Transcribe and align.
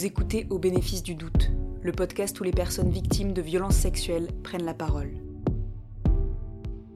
Vous 0.00 0.06
écoutez 0.06 0.46
Au 0.48 0.58
bénéfice 0.58 1.02
du 1.02 1.14
doute, 1.14 1.50
le 1.82 1.92
podcast 1.92 2.40
où 2.40 2.42
les 2.42 2.52
personnes 2.52 2.88
victimes 2.88 3.34
de 3.34 3.42
violences 3.42 3.76
sexuelles 3.76 4.28
prennent 4.42 4.64
la 4.64 4.72
parole. 4.72 5.12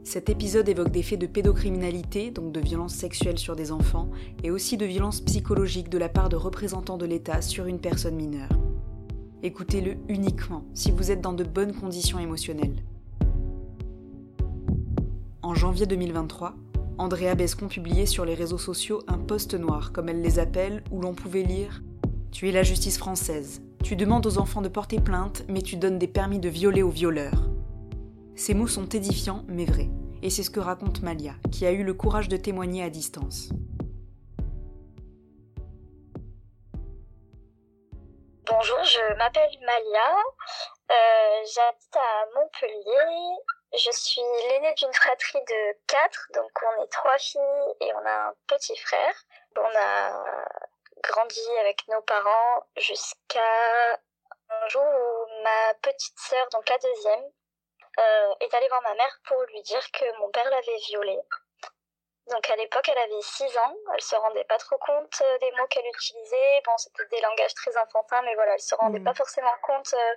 Cet 0.04 0.30
épisode 0.30 0.70
évoque 0.70 0.90
des 0.90 1.02
faits 1.02 1.20
de 1.20 1.26
pédocriminalité, 1.26 2.30
donc 2.30 2.50
de 2.50 2.60
violences 2.60 2.94
sexuelles 2.94 3.36
sur 3.36 3.56
des 3.56 3.72
enfants, 3.72 4.08
et 4.42 4.50
aussi 4.50 4.78
de 4.78 4.86
violences 4.86 5.20
psychologiques 5.20 5.90
de 5.90 5.98
la 5.98 6.08
part 6.08 6.30
de 6.30 6.36
représentants 6.36 6.96
de 6.96 7.04
l'État 7.04 7.42
sur 7.42 7.66
une 7.66 7.78
personne 7.78 8.16
mineure. 8.16 8.48
Écoutez-le 9.42 9.96
uniquement 10.08 10.64
si 10.72 10.90
vous 10.90 11.10
êtes 11.10 11.20
dans 11.20 11.34
de 11.34 11.44
bonnes 11.44 11.74
conditions 11.74 12.18
émotionnelles. 12.18 12.82
En 15.42 15.54
janvier 15.54 15.84
2023, 15.84 16.54
Andrea 16.96 17.34
Bescon 17.34 17.68
publiait 17.68 18.06
sur 18.06 18.24
les 18.24 18.34
réseaux 18.34 18.56
sociaux 18.56 19.02
un 19.08 19.18
post 19.18 19.52
noir, 19.52 19.92
comme 19.92 20.08
elle 20.08 20.22
les 20.22 20.38
appelle, 20.38 20.82
où 20.90 21.02
l'on 21.02 21.12
pouvait 21.12 21.42
lire 21.42 21.83
Tu 22.34 22.48
es 22.48 22.52
la 22.52 22.64
justice 22.64 22.98
française. 22.98 23.62
Tu 23.84 23.94
demandes 23.94 24.26
aux 24.26 24.38
enfants 24.38 24.60
de 24.60 24.68
porter 24.68 24.98
plainte, 24.98 25.44
mais 25.46 25.62
tu 25.62 25.76
donnes 25.76 26.00
des 26.00 26.08
permis 26.08 26.40
de 26.40 26.48
violer 26.48 26.82
aux 26.82 26.90
violeurs. 26.90 27.46
Ces 28.34 28.54
mots 28.54 28.66
sont 28.66 28.88
édifiants, 28.88 29.44
mais 29.46 29.64
vrais. 29.64 29.88
Et 30.20 30.30
c'est 30.30 30.42
ce 30.42 30.50
que 30.50 30.58
raconte 30.58 31.00
Malia, 31.00 31.34
qui 31.52 31.64
a 31.64 31.70
eu 31.70 31.84
le 31.84 31.94
courage 31.94 32.28
de 32.28 32.36
témoigner 32.36 32.82
à 32.82 32.90
distance. 32.90 33.50
Bonjour, 38.50 38.82
je 38.82 39.16
m'appelle 39.16 39.56
Malia, 39.64 40.16
euh, 40.90 41.44
j'habite 41.54 41.96
à 41.96 42.26
Montpellier, 42.34 43.36
je 43.74 43.90
suis 43.92 44.20
l'aînée 44.48 44.74
d'une 44.76 44.92
fratrie 44.92 45.38
de 45.38 45.76
quatre, 45.86 46.26
donc 46.34 46.50
on 46.62 46.82
est 46.82 46.88
trois 46.88 47.16
filles 47.18 47.40
et 47.80 47.92
on 47.94 48.04
a 48.04 48.28
un 48.30 48.34
petit 48.48 48.76
frère. 48.76 49.14
On 49.56 49.78
a 49.78 50.24
grandi 51.08 51.58
avec 51.60 51.86
nos 51.88 52.02
parents 52.02 52.66
jusqu'à 52.76 54.00
un 54.50 54.68
jour 54.68 54.84
où 54.84 55.42
ma 55.42 55.74
petite 55.82 56.18
sœur, 56.18 56.48
donc 56.50 56.68
la 56.68 56.78
deuxième, 56.78 57.24
euh, 57.98 58.34
est 58.40 58.54
allée 58.54 58.68
voir 58.68 58.82
ma 58.82 58.94
mère 58.94 59.20
pour 59.26 59.40
lui 59.44 59.62
dire 59.62 59.90
que 59.92 60.18
mon 60.18 60.30
père 60.30 60.48
l'avait 60.50 60.78
violée. 60.88 61.20
Donc 62.30 62.48
à 62.48 62.56
l'époque, 62.56 62.88
elle 62.88 62.98
avait 62.98 63.20
6 63.20 63.58
ans, 63.58 63.76
elle 63.94 64.00
se 64.00 64.16
rendait 64.16 64.44
pas 64.44 64.56
trop 64.56 64.78
compte 64.78 65.22
euh, 65.22 65.38
des 65.38 65.50
mots 65.52 65.66
qu'elle 65.66 65.86
utilisait. 65.86 66.62
Bon, 66.64 66.76
c'était 66.78 67.06
des 67.06 67.20
langages 67.20 67.54
très 67.54 67.76
enfantins, 67.76 68.22
mais 68.22 68.34
voilà, 68.34 68.54
elle 68.54 68.60
se 68.60 68.74
rendait 68.74 68.98
mmh. 68.98 69.04
pas 69.04 69.14
forcément 69.14 69.54
compte 69.62 69.92
euh, 69.92 70.14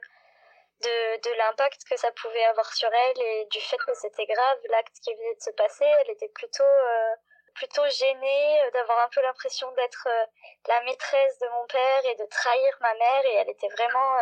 de, 0.81 1.29
de 1.29 1.35
l'impact 1.35 1.81
que 1.89 1.97
ça 1.97 2.11
pouvait 2.13 2.45
avoir 2.45 2.71
sur 2.73 2.89
elle 2.93 3.21
et 3.21 3.45
du 3.51 3.59
fait 3.59 3.77
que 3.77 3.93
c'était 3.93 4.25
grave 4.25 4.59
l'acte 4.69 4.95
qui 5.03 5.13
venait 5.13 5.35
de 5.35 5.41
se 5.41 5.49
passer. 5.51 5.85
Elle 6.01 6.11
était 6.11 6.29
plutôt 6.29 6.63
euh, 6.63 7.15
plutôt 7.57 7.85
gênée 7.89 8.61
euh, 8.61 8.71
d'avoir 8.71 9.05
un 9.05 9.09
peu 9.09 9.21
l'impression 9.21 9.69
d'être 9.73 10.07
euh, 10.07 10.25
la 10.67 10.81
maîtresse 10.81 11.39
de 11.39 11.47
mon 11.49 11.67
père 11.67 12.05
et 12.05 12.15
de 12.15 12.25
trahir 12.25 12.77
ma 12.81 12.93
mère 12.93 13.25
et 13.25 13.33
elle 13.35 13.49
était 13.49 13.69
vraiment 13.69 14.15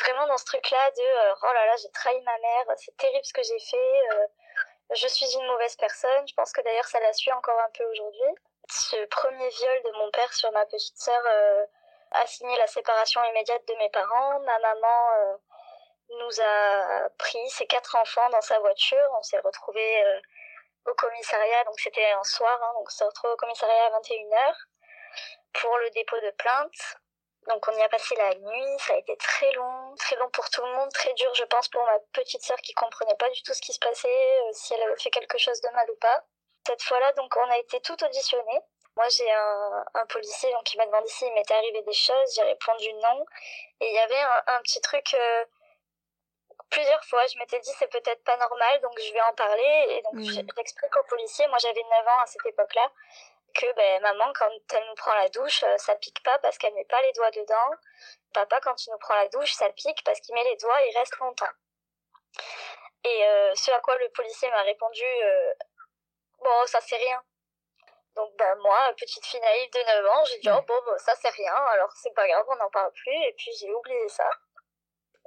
vraiment 0.00 0.26
dans 0.26 0.36
ce 0.36 0.44
truc 0.44 0.70
là 0.70 0.90
de 0.90 1.36
oh 1.42 1.52
là 1.54 1.66
là 1.66 1.76
j'ai 1.80 1.90
trahi 1.90 2.20
ma 2.20 2.38
mère 2.38 2.76
c'est 2.76 2.96
terrible 2.98 3.24
ce 3.24 3.32
que 3.32 3.42
j'ai 3.42 3.58
fait 3.58 4.02
je 4.94 5.08
suis 5.08 5.32
une 5.34 5.46
mauvaise 5.46 5.74
personne 5.76 6.28
je 6.28 6.34
pense 6.34 6.52
que 6.52 6.60
d'ailleurs 6.60 6.84
ça 6.84 7.00
la 7.00 7.12
suit 7.14 7.32
encore 7.32 7.58
un 7.60 7.70
peu 7.70 7.84
aujourd'hui 7.84 8.34
ce 8.70 9.04
premier 9.06 9.48
viol 9.48 9.82
de 9.84 9.90
mon 9.92 10.10
père 10.10 10.32
sur 10.34 10.52
ma 10.52 10.66
petite 10.66 10.98
sœur 10.98 11.22
a 12.14 12.26
signé 12.26 12.56
la 12.58 12.66
séparation 12.66 13.22
immédiate 13.24 13.66
de 13.66 13.74
mes 13.74 13.90
parents. 13.90 14.40
Ma 14.40 14.58
maman 14.58 15.10
euh, 15.18 15.36
nous 16.20 16.40
a 16.40 17.08
pris 17.18 17.50
ses 17.50 17.66
quatre 17.66 17.96
enfants 17.96 18.28
dans 18.30 18.40
sa 18.40 18.58
voiture. 18.60 19.08
On 19.18 19.22
s'est 19.22 19.40
retrouvés 19.40 20.04
euh, 20.04 20.20
au 20.86 20.94
commissariat, 20.94 21.64
donc 21.64 21.78
c'était 21.80 22.12
un 22.12 22.24
soir, 22.24 22.58
hein, 22.62 22.72
donc 22.74 22.86
on 22.86 22.90
s'est 22.90 23.04
retrouvés 23.04 23.32
au 23.32 23.36
commissariat 23.36 23.86
à 23.86 24.00
21h 24.00 24.54
pour 25.54 25.78
le 25.78 25.90
dépôt 25.90 26.20
de 26.20 26.30
plainte. 26.32 26.98
Donc 27.48 27.66
on 27.68 27.72
y 27.72 27.82
a 27.82 27.88
passé 27.88 28.14
la 28.16 28.34
nuit, 28.34 28.78
ça 28.78 28.94
a 28.94 28.96
été 28.96 29.16
très 29.18 29.52
long, 29.52 29.94
très 29.96 30.16
long 30.16 30.30
pour 30.30 30.48
tout 30.48 30.62
le 30.62 30.72
monde, 30.72 30.90
très 30.92 31.12
dur 31.12 31.30
je 31.34 31.44
pense 31.44 31.68
pour 31.68 31.84
ma 31.84 31.98
petite 32.12 32.42
sœur 32.42 32.56
qui 32.58 32.72
comprenait 32.72 33.16
pas 33.16 33.28
du 33.28 33.42
tout 33.42 33.52
ce 33.52 33.60
qui 33.60 33.72
se 33.72 33.78
passait, 33.78 34.40
euh, 34.40 34.52
si 34.52 34.72
elle 34.72 34.82
avait 34.82 34.96
fait 34.96 35.10
quelque 35.10 35.36
chose 35.36 35.60
de 35.60 35.68
mal 35.70 35.90
ou 35.90 35.96
pas. 35.96 36.24
Cette 36.66 36.82
fois-là, 36.82 37.12
donc 37.12 37.36
on 37.36 37.50
a 37.50 37.58
été 37.58 37.80
tout 37.80 38.02
auditionné. 38.02 38.60
Moi, 38.96 39.08
j'ai 39.08 39.30
un, 39.30 40.06
policier 40.08 40.54
qui 40.64 40.76
m'a 40.78 40.86
demandé 40.86 41.08
s'il 41.08 41.32
m'était 41.34 41.54
arrivé 41.54 41.82
des 41.82 41.92
choses. 41.92 42.34
J'ai 42.34 42.42
répondu 42.42 42.92
non. 42.94 43.26
Et 43.80 43.88
il 43.88 43.94
y 43.94 43.98
avait 43.98 44.20
un, 44.20 44.42
un 44.46 44.60
petit 44.62 44.80
truc. 44.80 45.12
Euh, 45.14 45.44
plusieurs 46.74 47.04
fois, 47.04 47.24
je 47.26 47.38
m'étais 47.38 47.60
dit 47.60 47.70
c'est 47.78 47.90
peut-être 47.90 48.22
pas 48.24 48.36
normal, 48.36 48.80
donc 48.80 48.98
je 48.98 49.12
vais 49.12 49.20
en 49.22 49.34
parler. 49.34 49.86
Et 49.90 50.02
donc, 50.02 50.20
j'explique 50.56 50.96
au 50.96 51.04
policier. 51.04 51.46
Moi, 51.48 51.58
j'avais 51.58 51.82
9 51.82 52.08
ans 52.08 52.20
à 52.20 52.26
cette 52.26 52.44
époque-là. 52.44 52.90
Que 53.54 53.72
ben, 53.74 54.02
maman, 54.02 54.32
quand 54.34 54.50
elle 54.72 54.86
nous 54.88 54.94
prend 54.96 55.14
la 55.14 55.28
douche, 55.28 55.62
euh, 55.62 55.78
ça 55.78 55.94
pique 55.94 56.20
pas 56.24 56.36
parce 56.38 56.58
qu'elle 56.58 56.74
met 56.74 56.84
pas 56.86 57.00
les 57.02 57.12
doigts 57.12 57.30
dedans. 57.30 57.70
Papa, 58.32 58.58
quand 58.60 58.84
il 58.84 58.90
nous 58.90 58.98
prend 58.98 59.14
la 59.14 59.28
douche, 59.28 59.52
ça 59.52 59.70
pique 59.70 60.02
parce 60.04 60.18
qu'il 60.20 60.34
met 60.34 60.42
les 60.42 60.56
doigts 60.56 60.82
et 60.82 60.90
il 60.90 60.98
reste 60.98 61.16
longtemps. 61.18 61.54
Et 63.04 63.24
euh, 63.26 63.54
ce 63.54 63.70
à 63.70 63.78
quoi 63.78 63.96
le 63.98 64.08
policier 64.08 64.50
m'a 64.50 64.62
répondu 64.62 65.04
euh, 65.04 65.54
Bon, 66.42 66.66
ça 66.66 66.80
c'est 66.80 66.96
rien. 66.96 67.22
Donc 68.16 68.34
bah 68.36 68.54
moi, 68.56 68.92
petite 68.96 69.24
fille 69.24 69.40
naïve 69.40 69.70
de 69.70 70.02
9 70.02 70.06
ans, 70.06 70.24
j'ai 70.24 70.38
dit 70.38 70.48
oh 70.50 70.62
bon 70.66 70.80
bah, 70.86 70.98
ça 70.98 71.14
c'est 71.16 71.30
rien, 71.30 71.54
alors 71.54 71.90
c'est 71.96 72.14
pas 72.14 72.28
grave, 72.28 72.44
on 72.48 72.56
n'en 72.56 72.70
parle 72.70 72.92
plus 72.92 73.12
et 73.12 73.34
puis 73.36 73.50
j'ai 73.58 73.72
oublié 73.72 74.08
ça. 74.08 74.28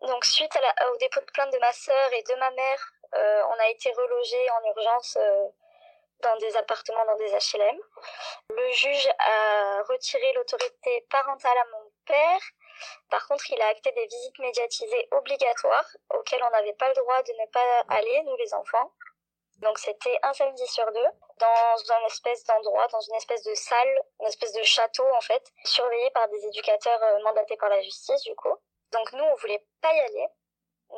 Donc 0.04 0.26
suite 0.26 0.56
à 0.56 0.62
la, 0.62 0.92
au 0.92 0.98
dépôt 0.98 1.20
de 1.20 1.26
plainte 1.26 1.52
de 1.52 1.60
ma 1.60 1.74
sœur 1.74 2.14
et 2.14 2.24
de 2.24 2.36
ma 2.36 2.52
mère, 2.52 2.92
euh, 3.16 3.44
on 3.50 3.60
a 3.60 3.70
été 3.70 3.92
relogés 3.92 4.50
en 4.52 4.70
urgence 4.70 5.18
euh, 5.20 5.48
dans 6.22 6.36
des 6.38 6.56
appartements 6.58 7.06
dans 7.06 7.16
des 7.16 7.32
HLM. 7.32 7.80
Le 8.50 8.72
juge 8.72 9.10
a 9.20 9.84
retiré 9.84 10.34
l'autorité 10.34 11.06
parentale 11.10 11.58
à 11.58 11.66
mon 11.72 11.92
père. 12.06 12.42
Par 13.10 13.28
contre, 13.28 13.50
il 13.52 13.62
a 13.62 13.68
acté 13.68 13.92
des 13.92 14.06
visites 14.06 14.40
médiatisées 14.40 15.08
obligatoires 15.12 15.90
auxquelles 16.14 16.44
on 16.44 16.50
n'avait 16.52 16.74
pas 16.74 16.90
le 16.90 16.96
droit 16.96 17.22
de 17.24 17.32
ne 17.32 17.48
pas 17.48 17.86
aller, 17.90 18.24
nous 18.24 18.36
les 18.38 18.54
enfants. 18.54 18.92
Donc 19.60 19.80
c'était 19.80 20.20
un 20.22 20.34
samedi 20.34 20.68
sur 20.68 20.86
deux, 20.92 21.08
dans 21.40 21.94
un 21.94 22.06
espèce 22.06 22.44
d'endroit, 22.44 22.88
dans 22.88 23.02
une 23.02 23.16
espèce 23.16 23.44
de 23.44 23.56
salle, 23.56 24.02
une 24.20 24.28
espèce 24.28 24.54
de 24.54 24.62
château 24.62 25.06
en 25.16 25.22
fait, 25.22 25.44
surveillé 25.64 26.12
par 26.12 26.28
des 26.30 26.46
éducateurs 26.46 27.02
euh, 27.02 27.24
mandatés 27.24 27.58
par 27.58 27.70
la 27.70 27.82
justice 27.82 28.22
du 28.22 28.36
coup. 28.36 28.56
Donc 28.92 29.12
nous 29.14 29.24
on 29.24 29.36
voulait 29.36 29.66
pas 29.82 29.94
y 29.94 30.00
aller, 30.00 30.28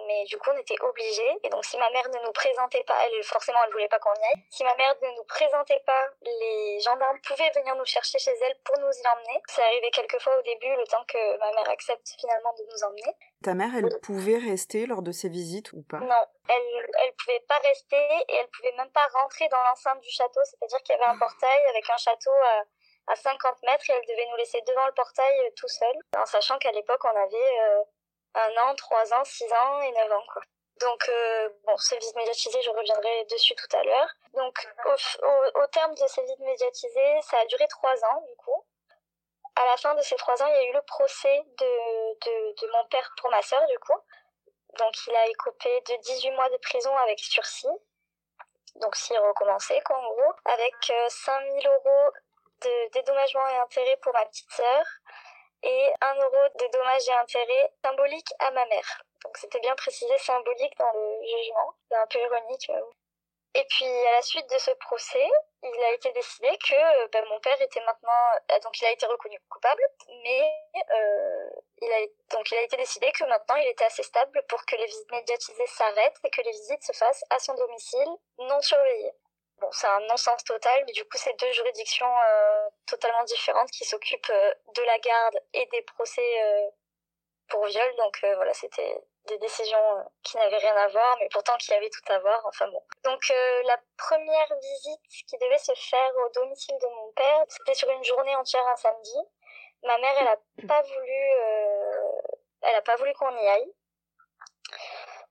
mais 0.08 0.24
du 0.26 0.38
coup 0.38 0.52
on 0.54 0.58
était 0.58 0.80
obligés. 0.82 1.38
Et 1.44 1.50
donc 1.50 1.66
si 1.66 1.78
ma 1.78 1.90
mère 1.90 2.08
ne 2.10 2.26
nous 2.26 2.32
présentait 2.32 2.84
pas 2.84 2.96
elle 3.06 3.24
forcément 3.24 3.60
elle 3.66 3.72
voulait 3.72 3.88
pas 3.88 4.00
qu'on 4.00 4.14
y 4.14 4.24
aille. 4.24 4.44
Si 4.52 4.64
ma 4.64 4.76
mère 4.76 4.96
ne 5.02 5.16
nous 5.16 5.24
présentait 5.24 5.82
pas 5.86 6.08
les 6.22 6.80
gendarmes 6.82 7.20
pouvaient 7.22 7.52
venir 7.56 7.76
nous 7.76 7.86
chercher 7.86 8.20
chez 8.20 8.32
elle 8.32 8.56
pour 8.64 8.78
nous 8.80 8.92
y 8.92 9.08
emmener. 9.08 9.42
C'est 9.48 9.64
arrivé 9.64 9.90
quelques 9.92 10.20
fois 10.20 10.38
au 10.38 10.42
début 10.44 10.76
le 10.76 10.86
temps 10.86 11.04
que 11.08 11.38
ma 11.40 11.52
mère 11.54 11.70
accepte 11.70 12.08
finalement 12.20 12.54
de 12.54 12.64
nous 12.72 12.84
emmener. 12.84 13.16
Ta 13.44 13.54
mère 13.54 13.72
elle 13.76 14.00
pouvait 14.02 14.38
rester 14.38 14.86
lors 14.86 15.02
de 15.02 15.12
ces 15.12 15.30
visites 15.30 15.74
ou 15.74 15.82
pas? 15.90 16.00
Non. 16.00 16.26
Elle 16.50 16.90
elle 17.04 17.14
pouvait 17.14 17.44
pas 17.48 17.58
rester 17.60 17.98
et 18.28 18.36
elle 18.36 18.50
pouvait 18.50 18.74
même 18.78 18.92
pas 18.92 19.08
rentrer 19.22 19.48
dans 19.50 19.62
l'enceinte 19.64 20.02
du 20.02 20.10
château. 20.10 20.42
C'est 20.44 20.64
à 20.64 20.68
dire 20.68 20.84
qu'il 20.84 20.96
y 20.96 21.00
avait 21.00 21.12
un 21.12 21.18
portail 21.18 21.66
avec 21.68 21.90
un 21.90 21.98
château 21.98 22.32
à 22.32 22.64
à 23.08 23.16
50 23.16 23.64
mètres 23.64 23.90
et 23.90 23.94
elle 23.94 24.06
devait 24.06 24.28
nous 24.30 24.38
laisser 24.38 24.62
devant 24.62 24.86
le 24.86 24.94
portail 24.94 25.40
euh, 25.40 25.52
tout 25.56 25.68
seul, 25.68 25.96
en 26.18 26.26
sachant 26.26 26.58
qu'à 26.60 26.72
l'époque 26.72 27.04
on 27.04 27.10
avait 27.16 27.60
euh, 27.62 27.84
un 28.36 28.58
an, 28.64 28.76
trois 28.76 29.14
ans, 29.14 29.24
six 29.24 29.52
ans 29.52 29.82
et 29.82 29.92
neuf 29.92 30.12
ans, 30.12 30.24
quoi. 30.32 30.42
Donc, 30.80 31.10
euh, 31.10 31.50
bon, 31.66 31.76
ces 31.78 31.98
visites 31.98 32.16
médiatisées, 32.16 32.62
je 32.62 32.70
reviendrai 32.70 33.26
dessus 33.26 33.54
tout 33.56 33.76
à 33.76 33.84
l'heure. 33.84 34.10
Donc, 34.34 34.68
au, 35.56 35.68
terme 35.68 35.94
de 35.94 36.08
ces 36.08 36.22
visites 36.22 36.40
médiatisées, 36.40 37.22
ça 37.22 37.38
a 37.38 37.46
duré 37.48 37.68
trois 37.68 38.04
ans, 38.06 38.22
du 38.28 38.36
coup. 38.38 38.66
À 39.58 39.66
la 39.66 39.76
fin 39.76 39.94
de 39.96 40.02
ces 40.02 40.16
trois 40.16 40.42
ans, 40.42 40.48
il 40.48 40.54
y 40.54 40.58
a 40.58 40.70
eu 40.70 40.74
le 40.74 40.82
procès 40.84 41.44
de, 41.58 42.62
de, 42.62 42.72
mon 42.72 42.86
père 42.86 43.14
pour 43.18 43.30
ma 43.30 43.42
sœur, 43.42 43.66
du 43.68 43.78
coup. 43.80 44.00
Donc, 44.78 44.94
il 45.08 45.16
a 45.16 45.28
écopé 45.28 45.82
de 45.82 45.96
18 45.98 46.32
mois 46.32 46.50
de 46.50 46.58
prison 46.58 46.96
avec 46.98 47.20
sursis. 47.20 47.68
Donc, 48.76 48.96
s'il 48.96 49.20
recommençait, 49.20 49.82
quoi, 49.82 49.98
en 49.98 50.14
gros. 50.14 50.34
Avec 50.46 50.76
euh, 50.92 51.10
5000 51.10 51.68
euros 51.68 52.14
de 52.62 52.90
dédommagement 52.92 53.48
et 53.48 53.58
intérêts 53.58 53.98
pour 53.98 54.14
ma 54.14 54.26
petite 54.26 54.52
sœur 54.52 54.86
et 55.64 55.94
un 56.02 56.16
euro 56.16 56.50
de 56.60 56.68
dommages 56.72 57.08
et 57.08 57.14
intérêts 57.14 57.72
symboliques 57.84 58.34
à 58.40 58.52
ma 58.52 58.66
mère. 58.68 59.04
Donc 59.24 59.38
c'était 59.38 59.60
bien 59.60 59.76
précisé 59.76 60.18
symbolique 60.20 60.78
dans 60.78 60.92
le 60.94 61.28
jugement. 61.28 61.74
C'est 61.90 61.98
un 61.98 62.08
peu 62.08 62.20
ironique, 62.20 62.70
mais 62.70 63.62
Et 63.62 63.66
puis 63.66 64.08
à 64.08 64.12
la 64.14 64.22
suite 64.22 64.50
de 64.50 64.58
ce 64.58 64.72
procès, 64.72 65.30
il 65.64 65.84
a 65.84 65.92
été 65.94 66.12
décidé 66.14 66.50
que 66.66 67.08
ben, 67.08 67.26
mon 67.26 67.40
père 67.42 67.62
était 67.62 67.84
maintenant 67.84 68.32
euh, 68.52 68.60
donc 68.60 68.80
il 68.80 68.86
a 68.86 68.92
été 68.92 69.06
reconnu 69.06 69.38
coupable, 69.50 69.84
mais 70.24 70.54
euh, 70.94 71.50
il 71.82 71.92
a 71.92 72.00
il 72.52 72.58
a 72.58 72.62
été 72.62 72.78
décidé 72.78 73.12
que 73.12 73.26
maintenant 73.26 73.56
il 73.56 73.68
était 73.68 73.86
assez 73.86 74.04
stable 74.04 74.42
pour 74.48 74.64
que 74.66 74.76
les 74.76 74.86
visites 74.86 75.12
médiatisées 75.12 75.68
s'arrêtent 75.68 76.20
et 76.24 76.30
que 76.30 76.42
les 76.42 76.52
visites 76.52 76.84
se 76.84 76.94
fassent 76.94 77.26
à 77.32 77.40
son 77.40 77.56
domicile 77.56 78.10
non 78.38 78.62
surveillé. 78.62 79.12
Bon, 79.62 79.70
c'est 79.72 79.88
un 79.88 80.00
non-sens 80.02 80.44
total, 80.44 80.84
mais 80.86 80.94
du 80.94 81.04
coup, 81.04 81.18
c'est 81.18 81.38
deux 81.40 81.52
juridictions 81.52 82.12
euh, 82.28 82.70
totalement 82.86 83.24
différentes 83.24 83.70
qui 83.72 83.84
s'occupent 83.86 84.30
euh, 84.30 84.54
de 84.76 84.82
la 84.84 85.00
garde 85.00 85.40
et 85.54 85.66
des 85.68 85.82
procès 85.82 86.44
euh, 86.44 86.70
pour 87.50 87.66
viol. 87.66 87.96
Donc 87.98 88.20
voilà, 88.22 88.54
c'était 88.54 89.02
des 89.26 89.38
décisions 89.40 90.06
qui 90.24 90.38
n'avaient 90.38 90.58
rien 90.58 90.76
à 90.76 90.88
voir, 90.88 91.18
mais 91.20 91.28
pourtant 91.32 91.58
qui 91.58 91.74
avaient 91.74 91.90
tout 91.90 92.14
à 92.14 92.20
voir. 92.20 92.42
Enfin 92.46 92.68
bon. 92.70 92.82
Donc 93.04 93.22
la 93.66 93.78
première 93.98 94.56
visite 94.62 95.02
qui 95.28 95.38
devait 95.38 95.58
se 95.58 95.74
faire 95.74 96.12
au 96.18 96.30
domicile 96.30 96.78
de 96.80 96.88
mon 96.88 97.12
père, 97.14 97.46
c'était 97.50 97.74
sur 97.74 97.90
une 97.90 98.04
journée 98.04 98.36
entière 98.36 98.66
un 98.68 98.76
samedi. 98.76 99.18
Ma 99.84 99.98
mère, 99.98 100.16
elle 100.20 100.28
a 100.28 100.38
pas 100.68 100.82
voulu, 100.82 101.22
elle 102.62 102.76
a 102.76 102.82
pas 102.82 102.96
voulu 102.98 103.14
qu'on 103.14 103.36
y 103.38 103.48
aille. 103.48 103.74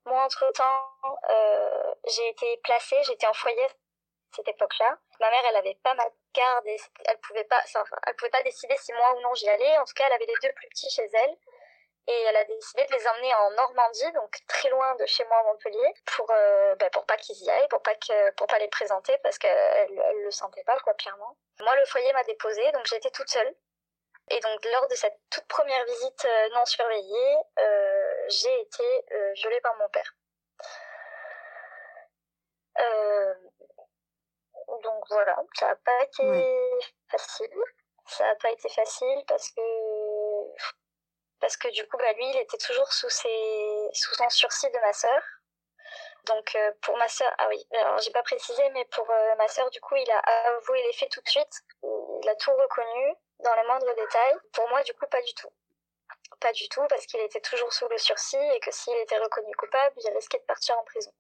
Moi, 0.09 0.25
entre-temps, 0.25 0.81
euh, 1.29 1.95
j'ai 2.07 2.29
été 2.29 2.57
placée, 2.65 2.97
j'étais 3.05 3.27
en 3.27 3.35
foyer 3.35 3.67
cette 4.35 4.49
époque-là. 4.49 4.99
Ma 5.21 5.31
mère, 5.31 5.43
elle 5.49 5.57
avait 5.57 5.79
pas 5.83 5.95
ma 5.95 6.07
garde 6.35 6.67
et 6.67 6.77
elle 7.07 7.19
pouvait 7.19 7.45
pas, 7.45 7.61
enfin, 7.65 7.85
elle 8.07 8.15
pouvait 8.17 8.31
pas 8.31 8.43
décider 8.43 8.77
si 8.77 8.93
moi 8.93 9.15
ou 9.15 9.21
non 9.21 9.35
j'y 9.35 9.49
allais. 9.49 9.79
En 9.79 9.85
tout 9.85 9.95
cas, 9.95 10.05
elle 10.07 10.13
avait 10.13 10.27
les 10.27 10.35
deux 10.43 10.53
plus 10.53 10.69
petits 10.69 10.91
chez 10.91 11.09
elle. 11.13 11.37
Et 12.11 12.23
elle 12.23 12.37
a 12.37 12.45
décidé 12.45 12.87
de 12.87 12.93
les 12.95 13.07
emmener 13.07 13.35
en 13.35 13.51
Normandie, 13.51 14.13
donc 14.13 14.35
très 14.47 14.71
loin 14.71 14.95
de 14.95 15.05
chez 15.05 15.25
moi 15.27 15.41
à 15.41 15.43
Montpellier, 15.43 15.95
pour 16.07 16.27
euh, 16.31 16.75
ben, 16.77 16.89
pour 16.89 17.05
pas 17.05 17.19
qu'ils 17.19 17.37
y 17.37 17.51
aillent, 17.51 17.69
pour 17.69 17.83
pas 17.83 17.95
que 17.97 18.31
pour 18.31 18.47
pas 18.47 18.59
les 18.59 18.69
présenter 18.69 19.19
parce 19.19 19.37
qu'elle 19.39 19.51
elle 19.51 20.23
le 20.23 20.31
sentait 20.31 20.65
pas 20.65 20.79
quoi 20.79 20.95
clairement. 20.95 21.37
Moi 21.61 21.77
le 21.77 21.85
foyer 21.85 22.11
m'a 22.15 22.25
déposée, 22.25 22.73
donc 22.73 22.87
j'étais 22.87 23.11
toute 23.11 23.29
seule. 23.29 23.55
Et 24.31 24.41
donc 24.41 24.65
lors 24.65 24.89
de 24.89 24.95
cette 24.95 25.19
toute 25.31 25.47
première 25.49 25.85
visite 25.85 26.25
euh, 26.25 26.49
non 26.55 26.65
surveillée, 26.65 27.37
euh, 27.59 28.25
j'ai 28.29 28.61
été 28.63 29.05
euh, 29.13 29.33
violée 29.35 29.61
par 29.61 29.77
mon 29.77 29.89
père. 29.91 30.15
Euh, 32.81 33.35
donc 34.83 35.05
voilà, 35.11 35.37
ça 35.55 35.69
n'a 35.69 35.77
pas 35.77 36.03
été 36.03 36.23
Ouais. 36.23 36.79
facile. 37.11 37.63
Ça 38.07 38.25
n'a 38.25 38.35
pas 38.37 38.51
été 38.51 38.69
facile 38.71 39.25
parce 39.27 39.51
que 39.51 39.61
parce 41.41 41.57
que 41.57 41.69
du 41.69 41.87
coup 41.89 41.97
bah 41.99 42.13
lui 42.15 42.29
il 42.31 42.37
était 42.39 42.57
toujours 42.59 42.91
sous 42.93 43.11
ses 43.11 43.89
sous 43.93 44.15
son 44.15 44.29
sursis 44.31 44.71
de 44.71 44.79
ma 44.81 44.93
sœur. 44.93 45.23
Donc 46.25 46.55
euh, 46.57 46.73
pour 46.83 46.97
ma 46.99 47.09
sœur, 47.09 47.33
ah 47.39 47.49
oui, 47.49 47.67
alors 47.73 47.99
j'ai 47.99 48.11
pas 48.11 48.23
précisé, 48.23 48.69
mais 48.71 48.85
pour 48.87 49.09
euh, 49.11 49.35
ma 49.37 49.49
sœur 49.49 49.71
du 49.71 49.81
coup 49.81 49.97
il 49.97 50.11
a 50.11 50.19
avoué 50.57 50.83
les 50.83 50.93
faits 50.95 51.11
tout 51.11 51.21
de 51.23 51.29
suite. 51.29 51.61
Il 52.23 52.29
a 52.29 52.35
tout 52.37 52.53
reconnu 52.53 53.15
dans 53.41 53.55
les 53.55 53.63
moindres 53.65 53.95
détails. 53.95 54.37
Pour 54.53 54.69
moi 54.69 54.83
du 54.83 54.93
coup 54.95 55.07
pas 55.07 55.23
du 55.23 55.35
tout. 55.35 55.51
Pas 56.41 56.53
du 56.53 56.69
tout 56.69 56.85
parce 56.89 57.07
qu'il 57.07 57.21
était 57.21 57.41
toujours 57.41 57.73
sous 57.73 57.89
le 57.89 57.99
sursis 57.99 58.37
et 58.55 58.61
que 58.61 58.71
s'il 58.71 58.97
était 58.99 59.19
reconnu 59.19 59.55
coupable, 59.57 59.95
il 60.05 60.11
risquait 60.15 60.39
de 60.39 60.45
partir 60.45 60.79
en 60.79 60.85
prison. 60.85 61.13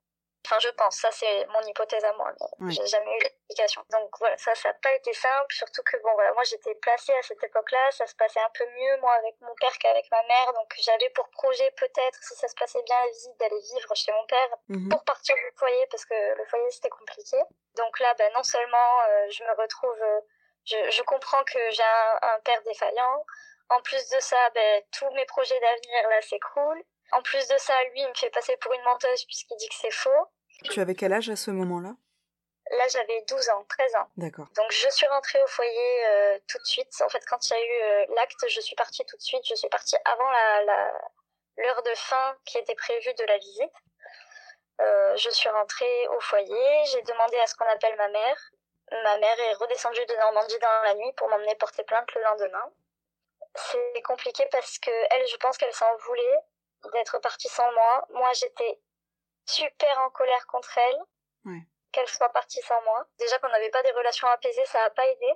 Enfin, 0.51 0.61
je 0.61 0.71
pense, 0.71 0.97
ça 0.97 1.11
c'est 1.11 1.45
mon 1.49 1.61
hypothèse 1.61 2.03
à 2.05 2.13
moi, 2.15 2.33
mais 2.41 2.47
Oui. 2.69 2.73
j'ai 2.75 2.87
jamais 2.87 3.15
eu 3.19 3.21
l'explication. 3.21 3.85
Donc 3.91 4.09
voilà, 4.19 4.35
ça, 4.39 4.55
ça 4.55 4.69
n'a 4.71 4.75
pas 4.75 4.93
été 4.95 5.13
simple, 5.13 5.53
surtout 5.55 5.83
que 5.83 5.99
bon, 5.99 6.11
voilà, 6.15 6.33
moi 6.33 6.43
j'étais 6.45 6.75
placée 6.77 7.13
à 7.13 7.23
cette 7.23 7.43
époque-là, 7.45 7.91
ça 7.91 8.07
se 8.07 8.15
passait 8.15 8.41
un 8.41 8.49
peu 8.55 8.65
mieux, 8.67 8.97
moi, 9.03 9.13
avec 9.13 9.35
mon 9.43 9.55
père 9.61 9.77
qu'avec 9.79 10.11
ma 10.11 10.23
mère, 10.23 10.53
donc 10.55 10.73
j'avais 10.79 11.11
pour 11.11 11.29
projet 11.31 11.71
peut-être, 11.73 12.19
si 12.23 12.35
ça 12.35 12.49
se 12.49 12.55
passait 12.55 12.83
bien 12.83 12.99
la 12.99 13.09
visite, 13.11 13.37
d'aller 13.39 13.61
vivre 13.75 13.95
chez 13.95 14.11
mon 14.13 14.25
père 14.27 14.49
Mhm. 14.69 14.89
pour 14.89 15.05
partir 15.05 15.35
du 15.37 15.53
foyer, 15.59 15.87
parce 15.91 16.07
que 16.07 16.15
le 16.35 16.45
foyer 16.47 16.71
c'était 16.71 16.89
compliqué. 16.89 17.37
Donc 17.77 18.01
là, 18.01 18.15
ben, 18.15 18.33
non 18.33 18.43
seulement 18.43 19.01
euh, 19.09 19.27
je 19.31 19.45
me 19.45 19.53
retrouve, 19.55 20.01
euh, 20.01 20.21
je, 20.65 20.91
je 20.91 21.03
comprends 21.03 21.45
que 21.45 21.59
j'ai 21.73 21.83
un, 21.83 22.19
un 22.23 22.41
père 22.41 22.63
défaillant, 22.63 23.23
en 23.69 23.83
plus 23.83 24.09
de 24.09 24.19
ça, 24.21 24.49
ben, 24.55 24.83
tous 24.99 25.11
mes 25.11 25.27
projets 25.27 25.61
d'avenir 25.61 26.09
là 26.09 26.23
s'écroulent. 26.23 26.83
En 27.13 27.23
plus 27.23 27.47
de 27.49 27.57
ça, 27.59 27.73
lui, 27.85 28.01
il 28.01 28.09
me 28.09 28.15
fait 28.15 28.31
passer 28.31 28.57
pour 28.59 28.73
une 28.73 28.83
menteuse 28.83 29.25
puisqu'il 29.27 29.57
dit 29.57 29.69
que 29.69 29.75
c'est 29.75 29.91
faux. 29.91 30.27
Tu 30.65 30.81
avais 30.81 30.95
quel 30.95 31.13
âge 31.13 31.31
à 31.31 31.37
ce 31.37 31.51
moment-là? 31.51 31.95
Là, 32.71 32.87
j'avais 32.89 33.23
12 33.29 33.49
ans, 33.51 33.65
13 33.69 33.95
ans. 33.97 34.09
D'accord. 34.17 34.47
Donc, 34.57 34.71
je 34.71 34.89
suis 34.91 35.07
rentrée 35.07 35.43
au 35.43 35.47
foyer 35.47 36.07
euh, 36.07 36.39
tout 36.49 36.59
de 36.59 36.67
suite. 36.67 36.93
En 37.03 37.09
fait, 37.09 37.25
quand 37.27 37.39
il 37.49 37.55
y 37.55 37.57
a 37.57 37.65
eu 37.65 37.83
euh, 37.83 38.15
l'acte, 38.15 38.47
je 38.47 38.61
suis 38.61 38.77
partie 38.77 39.05
tout 39.07 39.17
de 39.17 39.23
suite. 39.23 39.47
Je 39.47 39.55
suis 39.55 39.69
partie 39.69 39.97
avant 40.05 40.31
la, 40.31 40.65
la, 40.65 40.93
l'heure 41.57 41.83
de 41.83 41.95
fin 41.95 42.37
qui 42.45 42.59
était 42.59 42.75
prévue 42.75 43.15
de 43.15 43.25
la 43.25 43.39
visite. 43.39 43.73
Euh, 44.81 45.17
je 45.17 45.31
suis 45.31 45.49
rentrée 45.49 46.09
au 46.09 46.21
foyer. 46.21 46.85
J'ai 46.93 47.03
demandé 47.03 47.39
à 47.39 47.47
ce 47.47 47.55
qu'on 47.55 47.67
appelle 47.67 47.97
ma 47.97 48.09
mère. 48.09 48.51
Ma 48.91 49.19
mère 49.19 49.41
est 49.41 49.55
redescendue 49.55 50.05
de 50.07 50.15
Normandie 50.17 50.59
dans 50.59 50.83
la 50.85 50.95
nuit 50.95 51.13
pour 51.17 51.29
m'emmener 51.29 51.55
porter 51.57 51.85
plainte 51.85 52.15
le 52.15 52.23
lendemain. 52.23 52.73
C'est 53.55 54.03
compliqué 54.03 54.47
parce 54.53 54.79
que 54.79 54.91
elle, 55.11 55.27
je 55.27 55.37
pense 55.37 55.57
qu'elle 55.59 55.73
s'en 55.73 55.97
voulait 56.07 56.39
d'être 56.93 57.19
partie 57.19 57.49
sans 57.49 57.71
moi. 57.73 58.07
Moi, 58.11 58.33
j'étais 58.35 58.79
super 59.49 59.99
en 60.01 60.11
colère 60.11 60.47
contre 60.47 60.77
elle 60.79 60.99
qu'elle 61.93 62.09
soit 62.09 62.29
partie 62.29 62.61
sans 62.63 62.81
moi. 62.83 63.07
Déjà 63.19 63.39
qu'on 63.39 63.49
n'avait 63.49 63.71
pas 63.71 63.83
des 63.83 63.93
relations 63.93 64.29
apaisées, 64.29 64.65
ça 64.67 64.79
n'a 64.81 64.91
pas 64.91 65.07
aidé. 65.07 65.33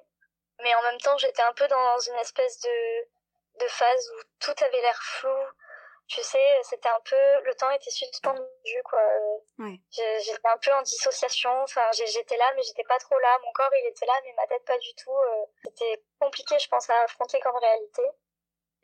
Mais 0.62 0.74
en 0.74 0.82
même 0.82 0.98
temps, 0.98 1.16
j'étais 1.16 1.42
un 1.42 1.52
peu 1.54 1.66
dans 1.66 1.98
une 1.98 2.16
espèce 2.16 2.60
de, 2.60 3.08
de 3.64 3.68
phase 3.68 4.10
où 4.10 4.22
tout 4.38 4.64
avait 4.64 4.80
l'air 4.80 5.02
flou. 5.02 5.34
Tu 6.08 6.22
sais, 6.22 6.60
c'était 6.64 6.90
un 6.90 7.00
peu, 7.08 7.40
le 7.44 7.54
temps 7.54 7.70
était 7.70 7.90
suspendu, 7.90 8.82
quoi. 8.84 9.00
Ouais. 9.58 9.80
J'étais 9.90 10.38
un 10.44 10.58
peu 10.58 10.72
en 10.74 10.82
dissociation. 10.82 11.62
Enfin, 11.62 11.88
j'étais 11.92 12.36
là, 12.36 12.52
mais 12.54 12.62
j'étais 12.62 12.84
pas 12.84 12.98
trop 12.98 13.18
là. 13.18 13.38
Mon 13.44 13.52
corps, 13.52 13.74
il 13.74 13.86
était 13.86 14.04
là, 14.04 14.12
mais 14.24 14.34
ma 14.34 14.46
tête 14.46 14.64
pas 14.66 14.76
du 14.78 14.94
tout. 14.96 15.16
Euh, 15.16 15.44
C'était 15.64 16.02
compliqué, 16.20 16.58
je 16.58 16.68
pense, 16.68 16.90
à 16.90 17.00
affronter 17.04 17.40
comme 17.40 17.56
réalité. 17.56 18.02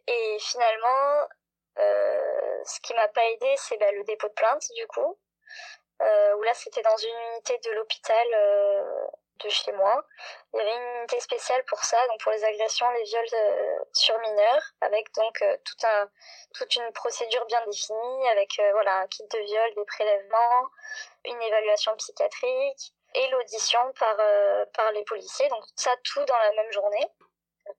Et 0.06 0.38
finalement, 0.40 1.28
ce 1.78 2.80
qui 2.80 2.94
m'a 2.94 3.08
pas 3.08 3.24
aidé, 3.24 3.54
c'est 3.56 3.76
bah, 3.78 3.92
le 3.92 4.04
dépôt 4.04 4.28
de 4.28 4.34
plainte, 4.34 4.64
du 4.74 4.86
coup 4.88 5.18
euh, 6.02 6.34
où 6.34 6.42
là 6.42 6.54
c'était 6.54 6.82
dans 6.82 6.96
une 6.96 7.18
unité 7.32 7.58
de 7.58 7.70
l'hôpital 7.72 8.26
euh, 8.34 9.06
de 9.44 9.48
chez 9.48 9.72
moi. 9.72 10.04
Il 10.52 10.58
y 10.58 10.60
avait 10.60 10.76
une 10.76 10.96
unité 10.98 11.20
spéciale 11.20 11.64
pour 11.64 11.82
ça, 11.82 11.96
donc 12.08 12.20
pour 12.20 12.32
les 12.32 12.44
agressions, 12.44 12.88
les 12.90 13.02
viols 13.04 13.26
euh, 13.34 13.78
sur 13.92 14.18
mineurs, 14.18 14.62
avec 14.80 15.12
donc 15.14 15.42
euh, 15.42 15.56
toute 16.54 16.76
une 16.76 16.92
procédure 16.92 17.44
bien 17.46 17.64
définie, 17.66 18.28
avec 18.30 18.58
euh, 18.58 18.72
voilà 18.72 18.98
un 18.98 19.06
kit 19.06 19.26
de 19.28 19.38
viol, 19.38 19.74
des 19.74 19.84
prélèvements, 19.84 20.66
une 21.24 21.42
évaluation 21.42 21.94
psychiatrique 21.96 22.92
et 23.14 23.28
l'audition 23.28 23.92
par 23.98 24.16
euh, 24.18 24.64
les 24.92 25.04
policiers. 25.04 25.48
Donc 25.48 25.64
ça 25.76 25.94
tout 26.04 26.24
dans 26.24 26.38
la 26.38 26.52
même 26.52 26.72
journée. 26.72 27.06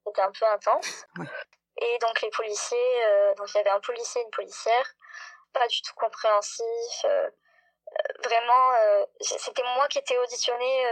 C'était 0.06 0.22
un 0.22 0.31
peu 0.31 0.45
intense. 0.45 1.06
Et 1.81 1.98
donc 2.00 2.22
les 2.22 2.30
policiers, 2.31 3.06
euh, 3.06 3.34
donc 3.36 3.48
il 3.54 3.58
y 3.58 3.60
avait 3.62 3.70
un 3.70 3.80
policier 3.80 4.22
et 4.22 4.26
une 4.26 4.31
policière, 4.31 4.86
pas 5.54 5.68
du 5.68 5.81
tout 5.81 5.94
compréhensifs. 5.96 7.06
euh, 7.06 7.30
vraiment, 8.24 8.74
euh, 8.74 9.06
c'était 9.22 9.64
moi 9.76 9.88
qui 9.88 10.00
étais 10.00 10.18
auditionnée 10.18 10.86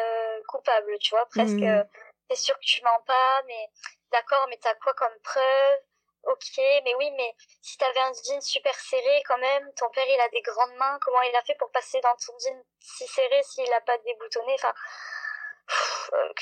coupable, 0.48 0.98
tu 1.00 1.12
vois, 1.12 1.26
presque. 1.28 1.62
Euh, 1.62 1.84
T'es 2.30 2.36
sûr 2.36 2.56
que 2.56 2.66
tu 2.66 2.84
mens 2.84 3.00
pas, 3.06 3.42
mais 3.46 3.70
d'accord, 4.12 4.48
mais 4.50 4.58
t'as 4.58 4.76
quoi 4.76 4.94
comme 4.96 5.18
preuve? 5.24 5.80
Ok, 6.24 6.58
mais 6.58 6.94
oui, 6.96 7.10
mais 7.12 7.34
si 7.62 7.78
t'avais 7.78 8.02
un 8.02 8.12
jean 8.26 8.42
super 8.42 8.76
serré 8.76 9.24
quand 9.26 9.38
même, 9.38 9.74
ton 9.76 9.90
père 9.92 10.06
il 10.10 10.20
a 10.20 10.28
des 10.30 10.42
grandes 10.42 10.74
mains, 10.76 11.00
comment 11.02 11.22
il 11.22 11.34
a 11.38 11.42
fait 11.44 11.56
pour 11.56 11.72
passer 11.72 12.02
dans 12.02 12.16
ton 12.18 12.38
jean 12.40 12.62
si 12.82 13.08
serré 13.08 13.42
s'il 13.44 13.72
a 13.72 13.80
pas 13.82 13.98
déboutonné? 14.00 14.54
Enfin, 14.56 14.74